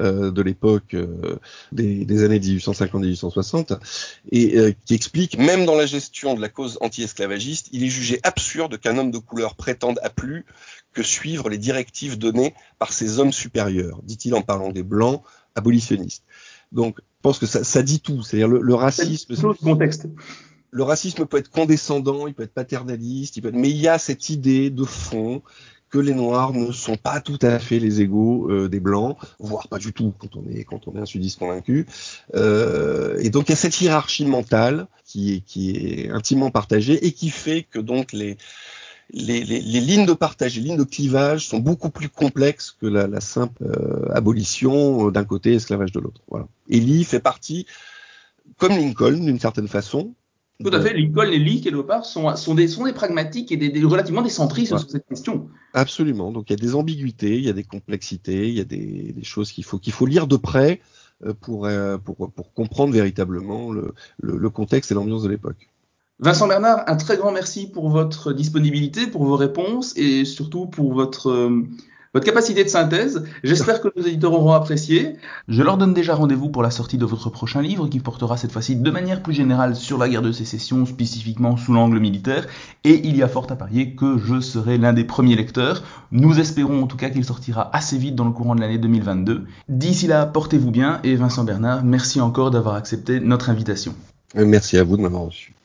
euh, 0.00 0.32
de 0.32 0.42
l'époque 0.42 0.94
euh, 0.94 1.36
des, 1.70 2.04
des, 2.04 2.24
années 2.24 2.40
1850-1860, 2.40 3.78
et 4.32 4.58
euh, 4.58 4.72
qui 4.84 4.94
explique 4.94 5.38
même 5.38 5.64
dans 5.64 5.76
la 5.76 5.86
gestion 5.86 6.34
de 6.34 6.40
la 6.40 6.48
cause 6.48 6.76
anti-esclavagiste, 6.80 7.68
il 7.70 7.84
est 7.84 7.88
jugé 7.88 8.18
absurde 8.24 8.78
qu'un 8.78 8.98
homme 8.98 9.12
de 9.12 9.18
couleur 9.18 9.54
prétende 9.54 10.00
à 10.02 10.10
plus 10.10 10.44
que 10.92 11.04
suivre 11.04 11.48
les 11.48 11.58
directives 11.58 12.18
données 12.18 12.52
par 12.80 12.92
ses 12.92 13.20
hommes 13.20 13.32
supérieurs, 13.32 14.00
dit-il 14.02 14.34
en 14.34 14.42
parlant 14.42 14.70
des 14.70 14.82
blancs 14.82 15.22
abolitionnistes. 15.54 16.24
Donc, 16.72 16.98
je 16.98 17.22
pense 17.22 17.38
que 17.38 17.46
ça, 17.46 17.62
ça 17.62 17.84
dit 17.84 18.00
tout, 18.00 18.24
c'est-à-dire 18.24 18.48
le, 18.48 18.60
le 18.60 18.74
racisme. 18.74 19.36
C'est 19.36 19.64
contexte 19.64 20.08
le 20.76 20.82
racisme 20.82 21.24
peut 21.24 21.38
être 21.38 21.50
condescendant, 21.50 22.26
il 22.26 22.34
peut 22.34 22.42
être 22.42 22.52
paternaliste, 22.52 23.38
il 23.38 23.40
peut 23.40 23.48
être... 23.48 23.54
mais 23.54 23.70
il 23.70 23.78
y 23.78 23.88
a 23.88 23.98
cette 23.98 24.28
idée 24.28 24.68
de 24.68 24.84
fond 24.84 25.42
que 25.88 25.98
les 25.98 26.12
noirs 26.12 26.52
ne 26.52 26.70
sont 26.70 26.98
pas 26.98 27.20
tout 27.22 27.38
à 27.40 27.58
fait 27.58 27.78
les 27.78 28.02
égaux 28.02 28.50
euh, 28.50 28.68
des 28.68 28.80
blancs, 28.80 29.16
voire 29.38 29.68
pas 29.68 29.78
du 29.78 29.94
tout 29.94 30.12
quand 30.18 30.36
on 30.36 30.44
est 30.50 30.64
quand 30.64 30.86
on 30.86 30.94
est 30.96 30.98
un 30.98 31.06
sudiste 31.06 31.38
convaincu. 31.38 31.86
Euh, 32.34 33.16
et 33.20 33.30
donc 33.30 33.48
il 33.48 33.52
y 33.52 33.54
a 33.54 33.56
cette 33.56 33.80
hiérarchie 33.80 34.26
mentale 34.26 34.86
qui 35.06 35.32
est 35.32 35.40
qui 35.40 35.70
est 35.70 36.10
intimement 36.10 36.50
partagée 36.50 37.06
et 37.06 37.12
qui 37.12 37.30
fait 37.30 37.62
que 37.62 37.78
donc 37.78 38.12
les 38.12 38.36
les, 39.10 39.44
les, 39.44 39.60
les, 39.60 39.80
lignes 39.80 40.04
de 40.04 40.12
partage, 40.12 40.56
les 40.56 40.62
lignes 40.62 40.76
de 40.76 40.84
clivage 40.84 41.46
sont 41.46 41.60
beaucoup 41.60 41.90
plus 41.90 42.08
complexes 42.10 42.76
que 42.78 42.86
la, 42.86 43.06
la 43.06 43.20
simple 43.20 43.62
euh, 43.62 44.12
abolition 44.12 45.10
d'un 45.12 45.24
côté, 45.24 45.54
esclavage 45.54 45.92
de 45.92 46.00
l'autre. 46.00 46.20
Voilà. 46.28 46.48
Lee 46.68 47.04
fait 47.04 47.20
partie, 47.20 47.66
comme 48.58 48.72
Lincoln 48.72 49.24
d'une 49.24 49.38
certaine 49.38 49.68
façon, 49.68 50.12
tout 50.62 50.70
à 50.72 50.80
fait. 50.80 50.94
Lincoln 50.94 51.30
et 51.30 51.38
Lee, 51.38 51.60
quelque 51.60 51.80
part, 51.82 52.04
sont, 52.04 52.34
sont, 52.36 52.54
des, 52.54 52.68
sont 52.68 52.84
des 52.84 52.92
pragmatiques 52.92 53.52
et 53.52 53.56
des, 53.56 53.84
relativement 53.84 54.22
des 54.22 54.30
centristes 54.30 54.76
sur 54.78 54.90
cette 54.90 55.06
question. 55.06 55.48
Absolument. 55.74 56.32
Donc 56.32 56.48
il 56.48 56.52
y 56.52 56.54
a 56.54 56.64
des 56.64 56.74
ambiguïtés, 56.74 57.36
il 57.36 57.44
y 57.44 57.48
a 57.48 57.52
des 57.52 57.64
complexités, 57.64 58.48
il 58.48 58.54
y 58.54 58.60
a 58.60 58.64
des, 58.64 59.12
des 59.12 59.24
choses 59.24 59.52
qu'il 59.52 59.64
faut, 59.64 59.78
qu'il 59.78 59.92
faut 59.92 60.06
lire 60.06 60.26
de 60.26 60.36
près 60.36 60.80
euh, 61.24 61.34
pour, 61.34 61.66
euh, 61.66 61.98
pour, 61.98 62.30
pour 62.30 62.52
comprendre 62.54 62.92
véritablement 62.92 63.72
le, 63.72 63.94
le, 64.18 64.36
le 64.38 64.50
contexte 64.50 64.90
et 64.90 64.94
l'ambiance 64.94 65.22
de 65.22 65.28
l'époque. 65.28 65.68
Vincent 66.18 66.48
Bernard, 66.48 66.84
un 66.86 66.96
très 66.96 67.18
grand 67.18 67.30
merci 67.30 67.70
pour 67.70 67.90
votre 67.90 68.32
disponibilité, 68.32 69.06
pour 69.06 69.24
vos 69.24 69.36
réponses 69.36 69.94
et 69.98 70.24
surtout 70.24 70.66
pour 70.66 70.94
votre 70.94 71.28
euh, 71.28 71.62
votre 72.16 72.24
capacité 72.24 72.64
de 72.64 72.70
synthèse. 72.70 73.24
J'espère 73.44 73.82
que 73.82 73.88
nos 73.94 74.02
éditeurs 74.02 74.32
auront 74.32 74.52
apprécié. 74.52 75.16
Je 75.48 75.62
leur 75.62 75.76
donne 75.76 75.92
déjà 75.92 76.14
rendez-vous 76.14 76.48
pour 76.48 76.62
la 76.62 76.70
sortie 76.70 76.96
de 76.96 77.04
votre 77.04 77.28
prochain 77.28 77.60
livre 77.60 77.88
qui 77.88 78.00
portera 78.00 78.38
cette 78.38 78.52
fois-ci 78.52 78.74
de 78.74 78.90
manière 78.90 79.22
plus 79.22 79.34
générale 79.34 79.76
sur 79.76 79.98
la 79.98 80.08
guerre 80.08 80.22
de 80.22 80.32
sécession, 80.32 80.86
spécifiquement 80.86 81.58
sous 81.58 81.74
l'angle 81.74 82.00
militaire. 82.00 82.46
Et 82.84 83.06
il 83.06 83.18
y 83.18 83.22
a 83.22 83.28
fort 83.28 83.46
à 83.50 83.56
parier 83.56 83.94
que 83.94 84.16
je 84.16 84.40
serai 84.40 84.78
l'un 84.78 84.94
des 84.94 85.04
premiers 85.04 85.36
lecteurs. 85.36 85.82
Nous 86.10 86.40
espérons 86.40 86.84
en 86.84 86.86
tout 86.86 86.96
cas 86.96 87.10
qu'il 87.10 87.22
sortira 87.22 87.68
assez 87.76 87.98
vite 87.98 88.14
dans 88.14 88.24
le 88.24 88.30
courant 88.30 88.54
de 88.54 88.62
l'année 88.62 88.78
2022. 88.78 89.44
D'ici 89.68 90.06
là, 90.06 90.24
portez-vous 90.24 90.70
bien 90.70 91.00
et 91.04 91.16
Vincent 91.16 91.44
Bernard, 91.44 91.84
merci 91.84 92.22
encore 92.22 92.50
d'avoir 92.50 92.76
accepté 92.76 93.20
notre 93.20 93.50
invitation. 93.50 93.94
Merci 94.34 94.78
à 94.78 94.84
vous 94.84 94.96
de 94.96 95.02
m'avoir 95.02 95.24
reçu. 95.24 95.55